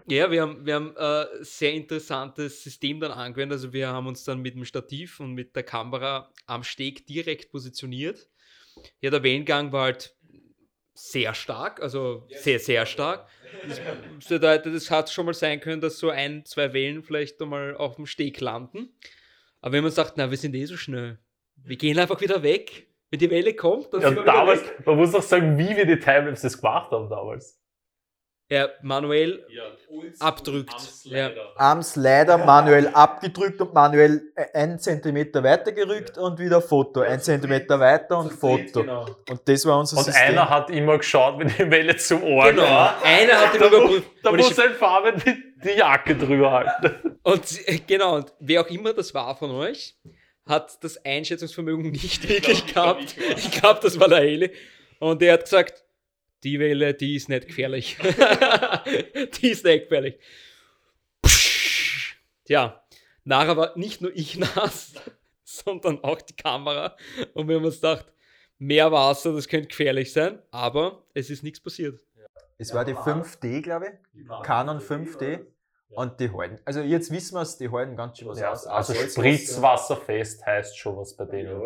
Ja, 0.08 0.32
wir 0.32 0.42
haben, 0.42 0.66
wir 0.66 0.74
haben 0.74 0.96
äh, 0.98 1.26
sehr 1.42 1.74
interessantes 1.74 2.64
System 2.64 3.00
dann 3.00 3.12
angewendet. 3.12 3.58
Also 3.58 3.74
wir 3.74 3.90
haben 3.90 4.08
uns 4.08 4.24
dann 4.24 4.42
mit 4.42 4.56
dem 4.56 4.66
Stativ 4.66 5.20
und 5.20 5.34
mit 5.34 5.56
der 5.56 5.64
Kamera 5.64 6.32
am 6.48 6.64
Steg 6.64 7.06
direkt 7.06 7.52
positioniert. 7.52 8.28
Ja, 9.00 9.12
der 9.12 9.22
Wellengang 9.22 9.72
war 9.72 9.86
halt 9.86 10.16
sehr 10.94 11.36
stark, 11.36 11.80
also 11.80 12.26
sehr, 12.30 12.60
sehr 12.60 12.88
stark. 12.88 13.28
Das 13.68 14.28
bedeutet, 14.28 14.74
es 14.74 14.90
hat 14.92 15.10
schon 15.10 15.26
mal 15.26 15.34
sein 15.34 15.60
können, 15.60 15.82
dass 15.82 16.00
so 16.00 16.10
ein, 16.10 16.46
zwei 16.46 16.74
Wellen 16.74 17.04
vielleicht 17.04 17.42
einmal 17.42 17.76
auf 17.76 17.96
dem 17.96 18.06
Steg 18.06 18.40
landen. 18.42 18.90
Aber 19.62 19.74
wenn 19.74 19.84
man 19.84 19.92
sagt, 19.92 20.18
na, 20.18 20.30
wir 20.30 20.38
sind 20.38 20.56
eh 20.56 20.66
so 20.66 20.78
schnell, 20.78 21.20
wir 21.56 21.76
gehen 21.78 21.98
einfach 22.00 22.20
wieder 22.22 22.44
weg. 22.44 22.88
Wenn 23.10 23.20
die 23.20 23.30
Welle 23.30 23.54
kommt, 23.54 23.94
dann 23.94 24.02
Ja, 24.02 24.08
sind 24.10 24.18
wir 24.18 24.24
damals, 24.26 24.62
weg. 24.64 24.86
man 24.86 24.98
muss 24.98 25.16
auch 25.16 25.22
sagen, 25.24 25.58
wie 25.58 25.76
wir 25.76 25.86
die 25.86 25.98
Timelapses 25.98 26.58
gemacht 26.58 26.92
haben 26.92 27.10
damals. 27.10 27.60
Ja, 28.50 28.70
manuell 28.82 29.46
Ja, 29.50 29.64
Abdrückt, 30.20 30.74
ja. 31.04 31.32
Am 31.58 31.84
Slider 31.84 32.38
manuell 32.38 32.88
abgedrückt 32.88 33.60
und 33.60 33.74
manuell 33.74 34.22
einen 34.54 34.80
Zentimeter 34.80 35.44
weiter 35.44 35.74
gerückt 35.74 36.18
und 36.18 36.40
wieder 36.40 36.62
Foto. 36.62 37.02
Ein 37.02 37.20
Zentimeter 37.20 37.78
weiter 37.80 38.20
und 38.20 38.32
Foto. 38.32 38.82
Genau. 38.82 39.06
Und 39.30 39.42
das 39.50 39.66
war 39.66 39.80
unser 39.80 39.98
Und 39.98 40.06
System. 40.06 40.24
einer 40.30 40.50
hat 40.50 40.70
immer 40.70 40.98
geschaut, 40.98 41.40
wenn 41.40 41.50
die 41.50 41.70
Welle 41.70 41.98
zum 41.98 42.24
Ohr 42.24 42.50
Genau. 42.52 42.64
war. 42.64 43.04
Einer 43.04 43.34
hat 43.38 43.54
Da, 43.60 43.66
immer 43.68 43.82
muss, 43.82 43.90
überprüft. 43.98 44.12
da 44.24 44.30
Und 44.30 44.38
muss 44.38 44.52
ich- 44.52 44.64
ein 44.64 44.74
Farben 44.76 45.22
die, 45.26 45.44
die 45.70 45.78
Jacke 45.78 46.16
drüber 46.16 46.52
halten. 46.52 47.18
Und 47.24 47.46
sie- 47.46 47.82
genau, 47.86 48.16
und 48.16 48.34
wer 48.40 48.62
auch 48.62 48.68
immer 48.70 48.94
das 48.94 49.14
war 49.14 49.36
von 49.36 49.52
euch, 49.52 49.98
hat 50.46 50.82
das 50.86 51.04
Einschätzungsvermögen 51.04 51.92
nicht 51.92 52.30
wirklich 52.30 52.66
gehabt. 52.74 53.14
Ich 53.36 53.52
glaube, 53.52 53.82
das 53.84 54.00
war 54.00 54.08
der 54.08 54.20
Heli. 54.20 54.52
Und 55.00 55.22
der 55.22 55.34
hat 55.34 55.42
gesagt, 55.44 55.84
die 56.44 56.60
Welle, 56.60 56.94
die 56.94 57.16
ist 57.16 57.30
nicht 57.30 57.48
gefährlich. 57.48 57.98
die 59.42 59.50
ist 59.50 59.66
nicht 59.66 59.84
gefährlich. 59.84 60.20
Psch. 61.24 62.18
Tja, 62.46 62.84
nachher 63.24 63.58
war 63.58 63.78
nicht 63.78 64.02
nur 64.02 64.12
ich 64.16 64.38
nass, 64.56 64.94
sondern 65.44 66.04
auch 66.04 66.22
die 66.22 66.36
Kamera. 66.36 66.96
Und 67.34 67.48
wir 67.48 67.56
haben 67.58 67.66
uns 67.66 67.76
gedacht, 67.76 68.06
mehr 68.58 68.92
Wasser, 68.92 69.34
das 69.34 69.48
könnte 69.48 69.68
gefährlich 69.70 70.12
sein, 70.14 70.40
aber 70.52 71.04
es 71.14 71.30
ist 71.30 71.44
nichts 71.44 71.60
passiert. 71.60 72.00
Es 72.58 72.74
war 72.74 72.86
die 72.86 72.96
5D, 72.96 73.62
glaube 73.62 74.00
ich. 74.16 74.28
Canon 74.44 74.80
5D. 74.80 75.46
Und 75.90 76.20
die 76.20 76.30
halten. 76.32 76.60
Also 76.66 76.82
jetzt 76.82 77.12
wissen 77.12 77.36
wir 77.36 77.44
es, 77.44 77.58
die 77.58 77.72
halten 77.72 77.96
ganz 77.96 78.18
schön 78.18 78.28
was 78.28 78.40
Ja, 78.40 78.52
aus. 78.52 78.68
also 78.68 78.92
Salzwasser. 78.94 79.22
spritzwasserfest 79.22 80.46
heißt 80.46 80.78
schon 80.78 80.98
was 80.98 81.16
bei 81.16 81.24
denen. 81.26 81.62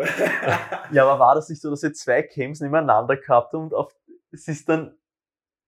Ja, 0.92 1.06
aber 1.10 1.20
war 1.20 1.34
das 1.36 1.50
nicht 1.50 1.60
so, 1.62 1.72
dass 1.72 1.82
ihr 1.82 1.94
zwei 1.94 2.22
Cams 2.22 2.60
nebeneinander 2.60 3.16
gehabt 3.16 3.54
habt 3.54 3.54
und 3.56 3.74
auf, 3.74 3.96
es 4.32 4.48
ist 4.48 4.68
dann. 4.70 4.98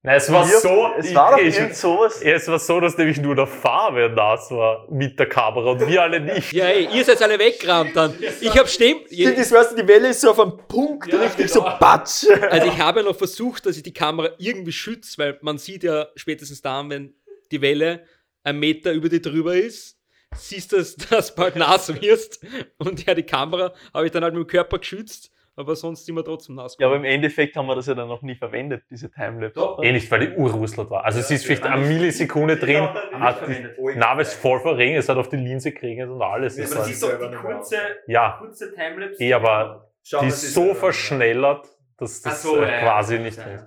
Nein, 0.05 0.17
es 0.17 0.29
war 0.29 0.45
Wir- 0.45 0.59
so. 0.59 0.91
Es 0.97 1.15
war 1.15 1.31
doch 1.31 1.37
ich, 1.37 1.55
irgend 1.57 1.75
sowas. 1.77 2.21
Es 2.21 2.47
war 2.49 2.59
so, 2.59 2.81
dass 2.81 2.97
nämlich 2.97 3.19
nur 3.21 3.35
der 3.35 3.47
Fabian 3.47 4.13
nass 4.13 4.51
war 4.51 4.85
mit 4.91 5.17
der 5.17 5.29
Kamera 5.29 5.71
und 5.71 5.87
wir 5.87 6.01
alle 6.01 6.19
nicht. 6.19 6.51
Ja, 6.51 6.65
ey, 6.65 6.89
ihr 6.93 7.05
seid 7.05 7.21
alle 7.21 7.39
weggerannt 7.39 7.95
dann. 7.95 8.13
Ich 8.41 8.57
habe 8.57 8.67
stehen. 8.67 8.97
Stimmt, 9.09 9.37
das 9.37 9.49
weißt 9.51 9.71
du, 9.71 9.75
die 9.81 9.87
Welle 9.87 10.09
ist 10.09 10.19
so 10.19 10.31
auf 10.31 10.39
einem 10.41 10.57
Punkt, 10.67 11.07
Ja, 11.11 11.21
richtig 11.21 11.47
genau. 11.53 11.69
so 11.69 11.77
patsch. 11.79 12.25
Also 12.49 12.67
ich 12.67 12.77
habe 12.79 12.99
ja 12.99 13.05
noch 13.05 13.15
versucht, 13.15 13.65
dass 13.65 13.77
ich 13.77 13.83
die 13.83 13.93
Kamera 13.93 14.31
irgendwie 14.39 14.73
schütze, 14.73 15.17
weil 15.19 15.37
man 15.41 15.57
sieht 15.57 15.83
ja 15.83 16.07
spätestens 16.17 16.61
dann, 16.61 16.89
wenn 16.89 17.15
die 17.51 17.61
Welle 17.61 18.05
ein 18.43 18.59
Meter 18.59 18.91
über 18.91 19.07
dir 19.07 19.21
drüber 19.21 19.55
ist, 19.55 19.97
siehst 20.35 20.73
du, 20.73 20.77
dass 21.09 21.33
du 21.33 21.35
bald 21.37 21.55
nass 21.55 21.93
wirst. 22.01 22.45
Und 22.77 23.05
ja, 23.05 23.13
die 23.15 23.23
Kamera 23.23 23.73
habe 23.93 24.05
ich 24.07 24.11
dann 24.11 24.23
halt 24.25 24.33
mit 24.33 24.43
dem 24.43 24.47
Körper 24.47 24.79
geschützt, 24.79 25.31
aber 25.55 25.75
sonst 25.75 26.07
immer 26.09 26.23
trotzdem 26.23 26.55
nass. 26.55 26.75
Ja, 26.79 26.87
aber 26.87 26.95
im 26.95 27.03
Endeffekt 27.05 27.55
haben 27.55 27.67
wir 27.67 27.75
das 27.75 27.87
ja 27.87 27.93
dann 27.93 28.07
noch 28.07 28.21
nie 28.21 28.35
verwendet, 28.35 28.83
diese 28.89 29.11
Timelapse. 29.11 29.59
Doch. 29.59 29.83
Eh 29.83 29.91
nicht, 29.91 30.09
weil 30.11 30.19
die 30.27 30.35
Uhr 30.35 30.51
russelt 30.51 30.89
war. 30.89 31.05
Also 31.05 31.19
es 31.19 31.29
ist 31.31 31.45
vielleicht 31.45 31.63
eine 31.63 31.85
Millisekunde 31.85 32.57
drin, 32.57 32.87
hat 33.13 33.47
die, 33.47 33.67
na, 33.95 34.07
aber 34.09 34.21
es 34.21 34.29
ist 34.33 34.41
voll 34.41 34.59
verregnet, 34.59 34.99
es 34.99 35.09
hat 35.09 35.17
auf 35.17 35.29
die 35.29 35.37
Linse 35.37 35.71
geregnet 35.71 36.09
und 36.09 36.21
alles. 36.21 36.55
Das 36.55 36.69
Man 36.69 36.79
war, 36.79 36.85
sieht 36.85 37.03
doch 37.03 37.29
die 37.31 37.35
kurze, 37.37 37.77
ja, 38.07 38.37
kurze 38.39 38.73
Timelapse. 38.73 39.23
eh, 39.23 39.33
aber 39.33 39.89
Schau, 40.03 40.19
die 40.21 40.25
das 40.25 40.43
ist 40.43 40.53
so 40.53 40.73
verschnellert, 40.73 41.67
dass 41.97 42.21
das 42.21 42.41
so, 42.41 42.57
äh, 42.57 42.61
ja, 42.63 42.71
ja. 42.71 42.79
quasi 42.81 43.19
nicht 43.19 43.37
Ja. 43.37 43.43
ist. 43.53 43.65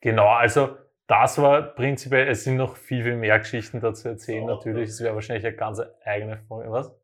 Genau, 0.00 0.28
also 0.28 0.76
das 1.06 1.40
war 1.40 1.60
prinzipiell, 1.62 2.28
es 2.28 2.44
sind 2.44 2.56
noch 2.56 2.76
viel, 2.76 3.02
viel 3.02 3.16
mehr 3.16 3.38
Geschichten 3.38 3.80
dazu 3.80 4.08
erzählen, 4.08 4.46
So, 4.46 4.54
natürlich. 4.54 4.88
Es 4.90 5.02
wäre 5.02 5.14
wahrscheinlich 5.14 5.44
eine 5.44 5.54
ganz 5.56 5.82
eigene 6.04 6.38
Folge. 6.48 6.70
Was? 6.70 6.94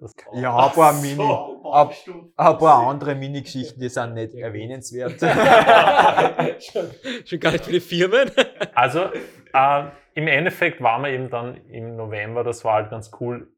Das, 0.00 0.14
Ja, 0.32 0.56
ein 0.56 0.72
paar 0.72 0.94
Mini. 0.94 1.14
So, 1.14 1.90
Stunden. 1.92 2.32
Ein 2.36 2.58
paar 2.58 2.86
andere 2.86 3.14
Mini-Geschichten, 3.14 3.80
die 3.80 3.90
sind 3.90 4.14
nicht 4.14 4.34
erwähnenswert. 4.34 5.20
schon, 6.62 6.90
schon 7.26 7.40
gar 7.40 7.52
nicht 7.52 7.66
viele 7.66 7.80
Firmen. 7.82 8.30
Also 8.74 9.10
äh, 9.52 9.84
im 10.14 10.26
Endeffekt 10.26 10.80
waren 10.80 11.02
wir 11.02 11.10
eben 11.10 11.28
dann 11.28 11.56
im 11.66 11.96
November, 11.96 12.44
das 12.44 12.64
war 12.64 12.74
halt 12.74 12.90
ganz 12.90 13.10
cool, 13.20 13.52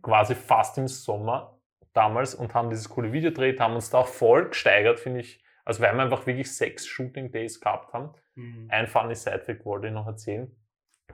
quasi 0.00 0.34
fast 0.34 0.78
im 0.78 0.88
Sommer 0.88 1.58
damals 1.92 2.34
und 2.34 2.54
haben 2.54 2.70
dieses 2.70 2.88
coole 2.88 3.12
Video 3.12 3.30
gedreht, 3.30 3.60
haben 3.60 3.74
uns 3.74 3.90
da 3.90 3.98
auch 3.98 4.08
voll 4.08 4.48
gesteigert, 4.48 4.98
finde 4.98 5.20
ich. 5.20 5.44
Also 5.64 5.82
weil 5.82 5.94
wir 5.94 6.02
einfach 6.02 6.26
wirklich 6.26 6.54
sechs 6.54 6.86
Shooting 6.86 7.30
Days 7.30 7.60
gehabt 7.60 7.92
haben. 7.92 8.14
Mhm. 8.34 8.68
Ein 8.70 8.86
funny 8.86 9.14
Sidefact 9.14 9.64
wollte 9.64 9.88
ich 9.88 9.92
noch 9.92 10.06
erzählen, 10.06 10.50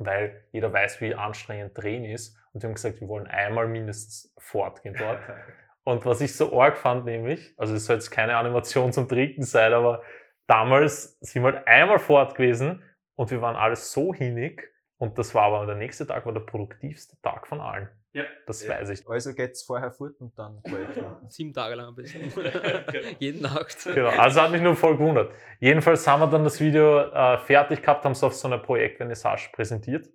weil 0.06 0.44
jeder 0.52 0.72
weiß, 0.72 1.00
wie 1.00 1.14
anstrengend 1.14 1.76
Drehen 1.76 2.04
ist. 2.04 2.36
Und 2.52 2.62
wir 2.62 2.68
haben 2.68 2.74
gesagt, 2.74 3.00
wir 3.00 3.08
wollen 3.08 3.26
einmal 3.26 3.68
mindestens 3.68 4.34
fortgehen 4.38 4.94
dort. 4.98 5.20
Und 5.84 6.04
was 6.04 6.20
ich 6.20 6.36
so 6.36 6.60
arg 6.60 6.76
fand, 6.76 7.06
nämlich, 7.06 7.54
also 7.56 7.74
es 7.74 7.86
soll 7.86 7.96
jetzt 7.96 8.10
keine 8.10 8.36
Animation 8.36 8.92
zum 8.92 9.08
Trinken 9.08 9.42
sein, 9.42 9.72
aber 9.72 10.02
damals 10.46 11.18
sind 11.20 11.42
wir 11.42 11.54
halt 11.54 11.66
einmal 11.66 11.98
fort 11.98 12.34
gewesen 12.34 12.82
und 13.14 13.30
wir 13.30 13.40
waren 13.40 13.56
alles 13.56 13.90
so 13.90 14.12
hinig. 14.12 14.62
Und 14.98 15.16
das 15.16 15.34
war 15.34 15.44
aber 15.44 15.64
der 15.64 15.76
nächste 15.76 16.06
Tag 16.06 16.26
war 16.26 16.34
der 16.34 16.40
produktivste 16.40 17.18
Tag 17.22 17.46
von 17.46 17.62
allen. 17.62 17.88
Ja. 18.12 18.24
Das 18.46 18.64
Ja. 18.64 18.70
weiß 18.70 18.90
ich. 18.90 19.06
Also 19.08 19.34
geht's 19.34 19.62
vorher 19.62 19.92
fort 19.92 20.14
und 20.20 20.36
dann 20.38 20.62
Projekt. 20.62 20.98
Sieben 21.28 21.52
Tage 21.52 21.74
lang 21.74 21.88
am 21.88 21.94
besten. 21.94 22.20
Jeden 23.18 23.42
Nacht. 23.42 23.76
Genau, 23.84 24.08
also 24.08 24.40
hat 24.42 24.50
mich 24.50 24.62
nur 24.62 24.76
voll 24.76 24.96
gewundert. 24.96 25.32
Jedenfalls 25.60 26.06
haben 26.06 26.20
wir 26.20 26.26
dann 26.28 26.44
das 26.44 26.60
Video 26.60 27.00
äh, 27.00 27.38
fertig 27.38 27.82
gehabt, 27.82 28.04
haben 28.04 28.12
es 28.12 28.22
auf 28.22 28.34
so 28.34 28.48
einer 28.48 28.58
Projektvernissage 28.58 29.50
präsentiert. 29.52 30.08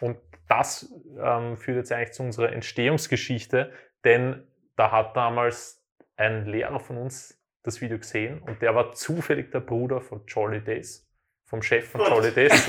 Und 0.00 0.18
das 0.48 0.92
ähm, 1.20 1.56
führt 1.56 1.76
jetzt 1.76 1.92
eigentlich 1.92 2.12
zu 2.12 2.22
unserer 2.22 2.52
Entstehungsgeschichte, 2.52 3.72
denn 4.04 4.46
da 4.76 4.90
hat 4.92 5.16
damals 5.16 5.84
ein 6.16 6.46
Lehrer 6.46 6.80
von 6.80 6.96
uns 6.98 7.40
das 7.62 7.80
Video 7.80 7.98
gesehen 7.98 8.40
und 8.40 8.62
der 8.62 8.74
war 8.74 8.92
zufällig 8.92 9.50
der 9.50 9.60
Bruder 9.60 10.00
von 10.00 10.22
Jolly 10.26 10.62
Days, 10.62 11.06
vom 11.44 11.62
Chef 11.62 11.88
von 11.90 12.00
Jolly 12.00 12.30
Days. 12.30 12.68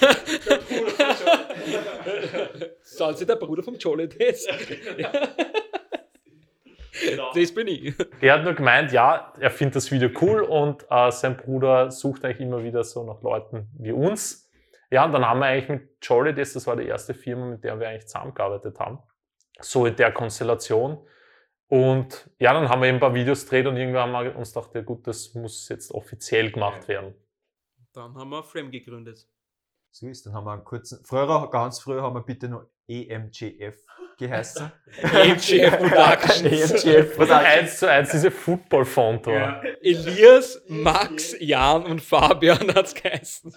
Sind 2.81 3.17
Sie 3.17 3.25
der 3.25 3.35
Bruder 3.35 3.63
vom 3.63 3.75
Jolly 3.75 4.07
Days? 4.07 4.47
Genau. 7.01 7.31
Das 7.33 7.53
bin 7.53 7.67
ich. 7.67 7.93
Er 8.19 8.33
hat 8.33 8.43
nur 8.43 8.53
gemeint, 8.53 8.91
ja, 8.91 9.33
er 9.39 9.51
findet 9.51 9.77
das 9.77 9.91
Video 9.91 10.09
cool 10.21 10.41
und 10.41 10.85
äh, 10.89 11.11
sein 11.11 11.37
Bruder 11.37 11.91
sucht 11.91 12.25
eigentlich 12.25 12.41
immer 12.41 12.63
wieder 12.63 12.83
so 12.83 13.03
nach 13.03 13.21
Leuten 13.21 13.69
wie 13.77 13.91
uns. 13.91 14.49
Ja, 14.91 15.05
und 15.05 15.13
dann 15.13 15.25
haben 15.25 15.39
wir 15.39 15.45
eigentlich 15.45 15.69
mit 15.69 15.89
Jolly 16.01 16.33
Days, 16.33 16.53
das 16.53 16.65
war 16.67 16.75
die 16.75 16.87
erste 16.87 17.13
Firma, 17.13 17.45
mit 17.45 17.63
der 17.63 17.79
wir 17.79 17.87
eigentlich 17.87 18.07
zusammengearbeitet 18.07 18.79
haben, 18.79 18.99
so 19.59 19.85
in 19.85 19.95
der 19.95 20.11
Konstellation. 20.11 20.97
Und 21.67 22.29
ja, 22.39 22.53
dann 22.53 22.67
haben 22.67 22.81
wir 22.81 22.87
eben 22.87 22.97
ein 22.97 22.99
paar 22.99 23.13
Videos 23.13 23.43
gedreht 23.43 23.67
und 23.67 23.77
irgendwann 23.77 24.11
haben 24.11 24.25
wir 24.25 24.35
uns 24.35 24.53
gedacht, 24.53 24.73
ja 24.73 24.81
gut, 24.81 25.05
das 25.05 25.35
muss 25.35 25.69
jetzt 25.69 25.91
offiziell 25.91 26.51
gemacht 26.51 26.87
werden. 26.87 27.13
Dann 27.93 28.15
haben 28.15 28.29
wir 28.29 28.43
Frame 28.43 28.71
gegründet. 28.71 29.27
So 29.91 30.07
ist, 30.07 30.25
dann 30.25 30.33
haben 30.33 30.45
wir 30.45 30.53
einen 30.53 30.63
kurzen. 30.63 31.03
Früher, 31.03 31.49
ganz 31.49 31.79
früher 31.79 32.01
haben 32.01 32.15
wir 32.15 32.23
bitte 32.23 32.47
nur 32.47 32.69
EMGF 32.87 33.83
geheißen. 34.17 34.71
MGF 35.01 35.77
Productions. 35.77 36.83
EMGF 36.85 37.17
Was 37.17 37.31
eins 37.31 37.79
zu 37.79 37.89
eins 37.89 38.11
diese 38.11 38.31
Football-Font. 38.31 39.27
Ja. 39.27 39.61
Elias, 39.81 40.61
Max, 40.67 41.35
Jan 41.39 41.85
und 41.85 42.01
Fabian 42.01 42.73
hat's 42.75 42.93
geheißen. 42.93 43.53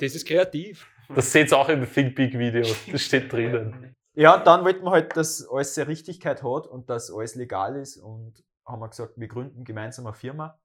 Das 0.00 0.14
ist 0.14 0.26
kreativ. 0.26 0.86
Das 1.14 1.30
seht 1.30 1.52
ihr 1.52 1.58
auch 1.58 1.68
im 1.68 1.90
Think 1.90 2.14
Big 2.14 2.38
Video, 2.38 2.66
das 2.90 3.02
steht 3.02 3.30
drinnen. 3.32 3.94
Ja, 4.14 4.36
und 4.36 4.46
dann 4.46 4.64
wollten 4.64 4.84
wir 4.84 4.92
halt, 4.92 5.16
dass 5.16 5.46
alles 5.48 5.74
seine 5.74 5.88
Richtigkeit 5.88 6.42
hat 6.42 6.66
und 6.66 6.88
dass 6.88 7.12
alles 7.12 7.34
legal 7.34 7.76
ist 7.76 7.96
und 7.96 8.44
haben 8.64 8.80
wir 8.80 8.88
gesagt, 8.88 9.14
wir 9.16 9.28
gründen 9.28 9.64
gemeinsam 9.64 10.06
eine 10.06 10.14
Firma 10.14 10.58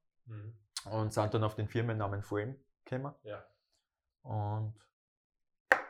und 0.89 1.11
sind 1.11 1.33
dann 1.33 1.43
auf 1.43 1.55
den 1.55 1.67
Firmennamen 1.67 2.21
Frame 2.21 2.55
gekommen. 2.85 3.13
Ja. 3.23 3.43
Und 4.21 4.75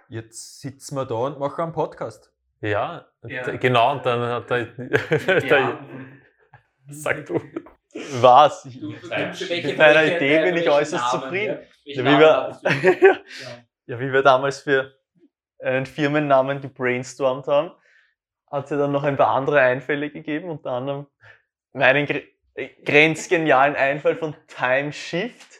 jetzt 0.10 0.60
sitzen 0.62 0.96
wir 0.96 1.06
da 1.06 1.16
und 1.16 1.40
machen 1.40 1.62
einen 1.64 1.74
Podcast. 1.74 2.32
Ja, 2.62 3.08
Ja. 3.24 3.44
genau, 3.56 3.94
und 3.94 4.06
dann 4.06 4.22
hat 4.22 4.52
er. 4.52 4.68
Ja. 5.46 5.80
Sag 6.90 7.26
du. 7.28 7.40
Was? 8.22 8.66
Ich, 8.66 8.80
Du- 8.80 8.90
mit 8.90 9.80
deiner 9.80 10.04
Idee 10.16 10.44
bin 10.44 10.58
ich 10.58 10.70
äußerst 10.70 11.12
zufrieden. 11.12 11.60
Ja, 11.86 12.04
wie, 12.04 12.20
wir, 12.20 12.60
ja, 13.88 14.00
wie 14.00 14.12
wir 14.12 14.22
damals 14.22 14.62
für 14.62 14.94
einen 15.60 15.86
Firmennamen 15.86 16.62
gebrainstormt 16.62 17.48
haben, 17.48 17.72
hat 18.52 18.66
es 18.66 18.72
ja 18.72 18.78
dann 18.78 18.92
noch 18.92 19.04
ein 19.04 19.18
paar 19.18 19.30
andere 19.36 19.60
Einfälle 19.62 20.10
gegeben, 20.10 20.50
unter 20.50 20.72
anderem 20.72 21.08
meinen 21.74 22.06
gr- 22.06 22.22
äh, 22.56 22.70
grenzgenialen 22.84 23.76
Einfall 23.76 24.16
von 24.16 24.36
Time 24.48 24.92
Shift. 24.94 25.59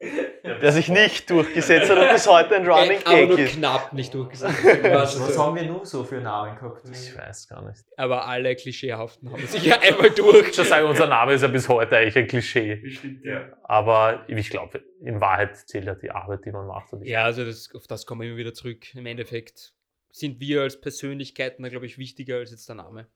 der 0.62 0.72
sich 0.72 0.88
nicht 0.88 1.28
durchgesetzt 1.28 1.90
hat 1.90 1.98
und 1.98 2.08
bis 2.08 2.26
heute 2.26 2.56
ein 2.56 2.66
Running 2.66 3.00
Äh, 3.00 3.04
aber 3.04 3.26
nur 3.26 3.36
Gag 3.36 3.46
ist. 3.46 3.56
knapp 3.56 3.92
nicht 3.92 4.14
durchgesetzt. 4.14 4.64
Was 4.82 5.20
Was 5.20 5.34
so. 5.34 5.44
haben 5.44 5.56
wir 5.56 5.64
noch 5.64 5.84
so 5.84 6.04
für 6.04 6.20
Namen 6.20 6.56
gehabt? 6.56 6.82
Ich 6.90 7.16
weiß 7.16 7.48
gar 7.48 7.62
nicht. 7.68 7.84
aber 7.96 8.26
alle 8.26 8.56
klischeehaften 8.56 9.30
haben 9.30 9.46
sich 9.46 9.64
ja 9.64 9.78
einmal 9.80 10.10
durch. 10.10 10.48
Ich 10.50 10.58
muss 10.58 10.68
sagen, 10.68 10.86
unser 10.86 11.06
Name 11.06 11.34
ist 11.34 11.42
ja 11.42 11.48
bis 11.48 11.68
heute 11.68 11.96
eigentlich 11.98 12.16
ein 12.16 12.26
Klischee. 12.26 12.76
Bestimmt, 12.76 13.24
ja. 13.24 13.48
Aber 13.62 14.24
ich 14.26 14.48
glaube, 14.50 14.82
in 15.02 15.20
Wahrheit 15.20 15.56
zählt 15.56 15.84
ja 15.84 15.94
die 15.94 16.10
Arbeit, 16.10 16.44
die 16.46 16.50
man 16.50 16.66
macht. 16.66 16.92
Und 16.94 17.04
Ja, 17.04 17.24
also 17.24 17.44
das, 17.44 17.68
auf 17.74 17.86
das 17.86 18.06
kommen 18.06 18.22
wir 18.22 18.28
immer 18.28 18.38
wieder 18.38 18.54
zurück. 18.54 18.94
Im 18.94 19.04
Endeffekt 19.06 19.74
sind 20.12 20.40
wir 20.40 20.62
als 20.62 20.80
Persönlichkeiten 20.80 21.62
da, 21.62 21.68
glaube 21.68 21.86
ich, 21.86 21.98
wichtiger 21.98 22.36
als 22.36 22.50
jetzt 22.50 22.68
der 22.68 22.76
Name. 22.76 23.06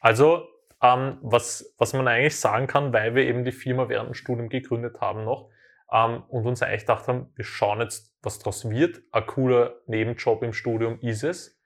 Also, 0.00 0.48
ähm, 0.82 1.18
was, 1.20 1.74
was 1.76 1.92
man 1.92 2.08
eigentlich 2.08 2.36
sagen 2.36 2.66
kann, 2.66 2.92
weil 2.94 3.14
wir 3.14 3.24
eben 3.24 3.44
die 3.44 3.52
Firma 3.52 3.88
während 3.90 4.08
dem 4.08 4.14
Studium 4.14 4.48
gegründet 4.48 5.00
haben 5.00 5.24
noch 5.24 5.50
ähm, 5.92 6.22
und 6.28 6.46
uns 6.46 6.62
eigentlich 6.62 6.82
gedacht 6.82 7.08
haben, 7.08 7.32
wir 7.34 7.44
schauen 7.44 7.80
jetzt, 7.80 8.14
was 8.22 8.38
daraus 8.38 8.68
wird. 8.68 9.02
Ein 9.12 9.26
cooler 9.26 9.80
Nebenjob 9.86 10.42
im 10.42 10.52
Studium 10.52 10.98
ist 11.00 11.24
es. 11.24 11.58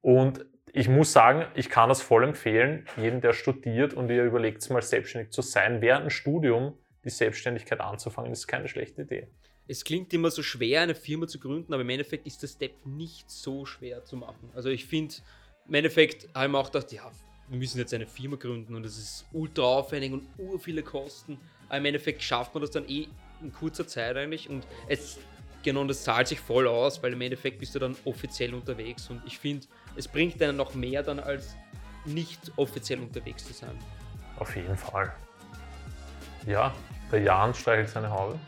Und 0.00 0.46
ich 0.72 0.88
muss 0.88 1.12
sagen, 1.12 1.46
ich 1.54 1.68
kann 1.70 1.88
das 1.88 2.02
voll 2.02 2.24
empfehlen, 2.24 2.86
jedem, 2.96 3.20
der 3.20 3.32
studiert 3.32 3.94
und 3.94 4.10
ihr 4.10 4.24
überlegt 4.24 4.68
mal 4.70 4.82
selbstständig 4.82 5.32
zu 5.32 5.42
sein, 5.42 5.80
während 5.80 6.04
dem 6.04 6.10
Studium 6.10 6.78
die 7.04 7.10
Selbstständigkeit 7.10 7.80
anzufangen, 7.80 8.32
ist 8.32 8.46
keine 8.46 8.68
schlechte 8.68 9.02
Idee. 9.02 9.28
Es 9.68 9.84
klingt 9.84 10.12
immer 10.12 10.30
so 10.30 10.42
schwer, 10.42 10.82
eine 10.82 10.94
Firma 10.94 11.26
zu 11.26 11.40
gründen, 11.40 11.72
aber 11.72 11.82
im 11.82 11.88
Endeffekt 11.88 12.26
ist 12.26 12.42
der 12.42 12.48
Step 12.48 12.84
nicht 12.84 13.30
so 13.30 13.64
schwer 13.64 14.04
zu 14.04 14.16
machen. 14.16 14.50
Also 14.54 14.68
ich 14.68 14.84
finde, 14.86 15.14
im 15.66 15.74
Endeffekt 15.74 16.28
haben 16.34 16.52
wir 16.52 16.58
auch 16.58 16.70
gedacht, 16.70 16.92
ja, 16.92 17.10
wir 17.48 17.58
müssen 17.58 17.78
jetzt 17.78 17.94
eine 17.94 18.06
Firma 18.06 18.36
gründen 18.36 18.74
und 18.74 18.84
es 18.84 18.98
ist 18.98 19.26
ultra 19.32 19.62
aufwendig 19.62 20.12
und 20.12 20.28
ur 20.38 20.58
viele 20.60 20.82
Kosten. 20.82 21.38
Aber 21.68 21.78
im 21.78 21.86
Endeffekt 21.86 22.22
schafft 22.22 22.54
man 22.54 22.60
das 22.60 22.70
dann 22.70 22.88
eh 22.88 23.08
in 23.42 23.52
kurzer 23.52 23.86
Zeit 23.86 24.16
eigentlich 24.16 24.48
und 24.48 24.66
es 24.88 25.18
genau 25.62 25.80
und 25.80 25.88
das 25.88 26.04
zahlt 26.04 26.28
sich 26.28 26.40
voll 26.40 26.68
aus, 26.68 27.02
weil 27.02 27.12
im 27.12 27.20
Endeffekt 27.20 27.58
bist 27.58 27.74
du 27.74 27.78
dann 27.78 27.96
offiziell 28.04 28.54
unterwegs 28.54 29.10
und 29.10 29.22
ich 29.26 29.38
finde, 29.38 29.66
es 29.96 30.06
bringt 30.08 30.40
einen 30.42 30.56
noch 30.56 30.74
mehr 30.74 31.02
dann 31.02 31.18
als 31.18 31.56
nicht 32.04 32.52
offiziell 32.56 33.00
unterwegs 33.00 33.44
zu 33.44 33.52
sein. 33.52 33.76
Auf 34.38 34.54
jeden 34.54 34.76
Fall. 34.76 35.12
Ja, 36.46 36.72
der 37.10 37.22
Jan 37.22 37.52
streichelt 37.52 37.88
seine 37.88 38.10
Haube. 38.10 38.38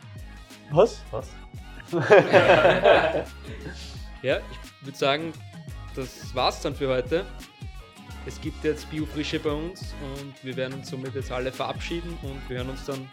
Was? 0.71 1.01
Was? 1.11 1.29
Ja, 4.21 4.39
ich 4.51 4.85
würde 4.85 4.97
sagen, 4.97 5.33
das 5.95 6.35
war's 6.35 6.61
dann 6.61 6.75
für 6.75 6.89
heute. 6.89 7.25
Es 8.25 8.39
gibt 8.41 8.63
jetzt 8.65 8.89
Biofrische 8.91 9.39
bei 9.39 9.51
uns 9.51 9.95
und 10.15 10.33
wir 10.43 10.57
werden 10.57 10.73
uns 10.73 10.89
somit 10.89 11.15
jetzt 11.15 11.31
alle 11.31 11.51
verabschieden 11.53 12.17
und 12.21 12.37
wir 12.49 12.57
hören 12.57 12.69
uns 12.69 12.85
dann 12.85 13.09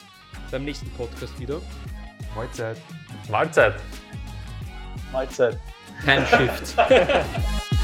beim 0.50 0.64
nächsten 0.64 0.90
Podcast 0.90 1.38
wieder. 1.38 1.60
Mahlzeit. 2.34 2.76
Mahlzeit. 3.30 3.74
Mahlzeit. 5.12 5.58
Time 6.04 6.26
Shift. 6.26 6.76